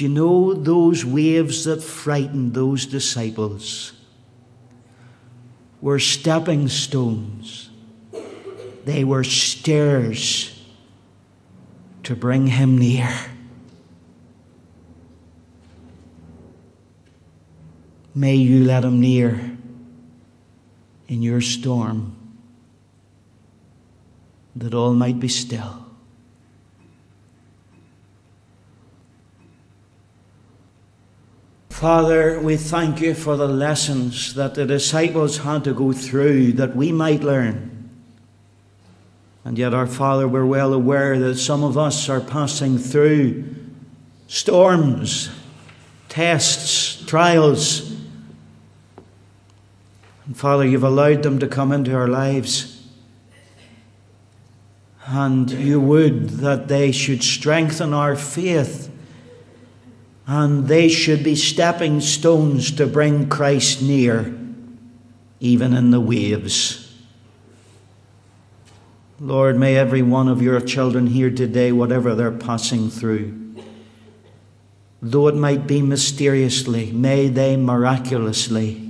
Do 0.00 0.06
you 0.06 0.14
know 0.14 0.54
those 0.54 1.04
waves 1.04 1.66
that 1.66 1.82
frightened 1.82 2.54
those 2.54 2.86
disciples? 2.86 3.92
were 5.82 5.98
stepping 5.98 6.68
stones, 6.68 7.68
they 8.86 9.04
were 9.04 9.24
stairs 9.24 10.58
to 12.02 12.16
bring 12.16 12.46
him 12.46 12.78
near. 12.78 13.14
May 18.14 18.36
you 18.36 18.64
let 18.64 18.86
him 18.86 19.02
near 19.02 19.58
in 21.08 21.20
your 21.20 21.42
storm, 21.42 22.16
that 24.56 24.72
all 24.72 24.94
might 24.94 25.20
be 25.20 25.28
still. 25.28 25.89
Father, 31.80 32.38
we 32.38 32.58
thank 32.58 33.00
you 33.00 33.14
for 33.14 33.38
the 33.38 33.48
lessons 33.48 34.34
that 34.34 34.54
the 34.54 34.66
disciples 34.66 35.38
had 35.38 35.64
to 35.64 35.72
go 35.72 35.94
through 35.94 36.52
that 36.52 36.76
we 36.76 36.92
might 36.92 37.22
learn. 37.22 37.88
And 39.46 39.56
yet, 39.56 39.72
our 39.72 39.86
Father, 39.86 40.28
we're 40.28 40.44
well 40.44 40.74
aware 40.74 41.18
that 41.18 41.38
some 41.38 41.64
of 41.64 41.78
us 41.78 42.10
are 42.10 42.20
passing 42.20 42.76
through 42.76 43.56
storms, 44.26 45.30
tests, 46.10 47.02
trials. 47.06 47.90
And 50.26 50.36
Father, 50.36 50.66
you've 50.66 50.84
allowed 50.84 51.22
them 51.22 51.38
to 51.38 51.48
come 51.48 51.72
into 51.72 51.94
our 51.94 52.08
lives. 52.08 52.86
And 55.06 55.50
you 55.50 55.80
would 55.80 56.28
that 56.40 56.68
they 56.68 56.92
should 56.92 57.22
strengthen 57.22 57.94
our 57.94 58.16
faith 58.16 58.89
and 60.30 60.68
they 60.68 60.88
should 60.88 61.24
be 61.24 61.34
stepping 61.34 62.00
stones 62.00 62.70
to 62.70 62.86
bring 62.86 63.28
Christ 63.28 63.82
near, 63.82 64.32
even 65.40 65.74
in 65.74 65.90
the 65.90 66.00
waves. 66.00 66.94
Lord, 69.18 69.56
may 69.56 69.76
every 69.76 70.02
one 70.02 70.28
of 70.28 70.40
your 70.40 70.60
children 70.60 71.08
here 71.08 71.32
today, 71.32 71.72
whatever 71.72 72.14
they're 72.14 72.30
passing 72.30 72.90
through, 72.90 73.56
though 75.02 75.26
it 75.26 75.34
might 75.34 75.66
be 75.66 75.82
mysteriously, 75.82 76.92
may 76.92 77.26
they 77.26 77.56
miraculously 77.56 78.88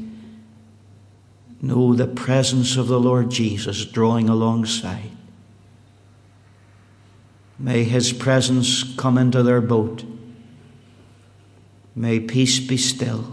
know 1.62 1.95
the 1.95 2.07
presence 2.07 2.76
of 2.76 2.86
the 2.86 3.01
Lord 3.01 3.30
Jesus 3.30 3.86
drawing 3.86 4.28
alongside. 4.28 5.11
May 7.59 7.84
his 7.84 8.12
presence 8.12 8.84
come 8.99 9.16
into 9.16 9.43
their 9.43 9.62
boat. 9.62 10.05
May 12.01 12.18
peace 12.18 12.61
be 12.61 12.78
still. 12.78 13.26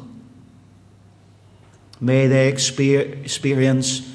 May 2.01 2.27
they 2.27 2.49
experience 2.49 4.13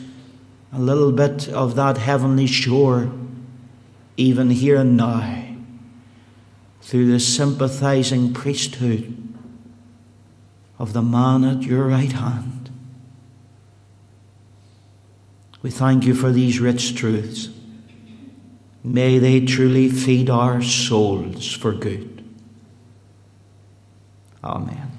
a 0.71 0.79
little 0.79 1.11
bit 1.11 1.49
of 1.49 1.75
that 1.77 1.97
heavenly 1.97 2.47
shore, 2.47 3.11
even 4.19 4.51
here 4.51 4.77
and 4.77 4.95
now, 4.95 5.57
through 6.83 7.11
the 7.11 7.19
sympathizing 7.19 8.35
priesthood 8.35 9.17
of 10.79 10.93
the 10.93 11.01
man 11.01 11.45
at 11.45 11.63
your 11.63 11.87
right 11.87 12.13
hand. 12.13 12.71
We 15.63 15.71
thank 15.71 16.05
you 16.05 16.15
for 16.15 16.31
these 16.31 16.61
rich 16.61 16.95
truths. 16.95 17.49
May 18.85 19.19
they 19.19 19.47
truly 19.47 19.89
feed 19.89 20.29
our 20.29 20.61
souls 20.61 21.51
for 21.51 21.73
good. 21.73 22.12
Amen. 24.45 24.92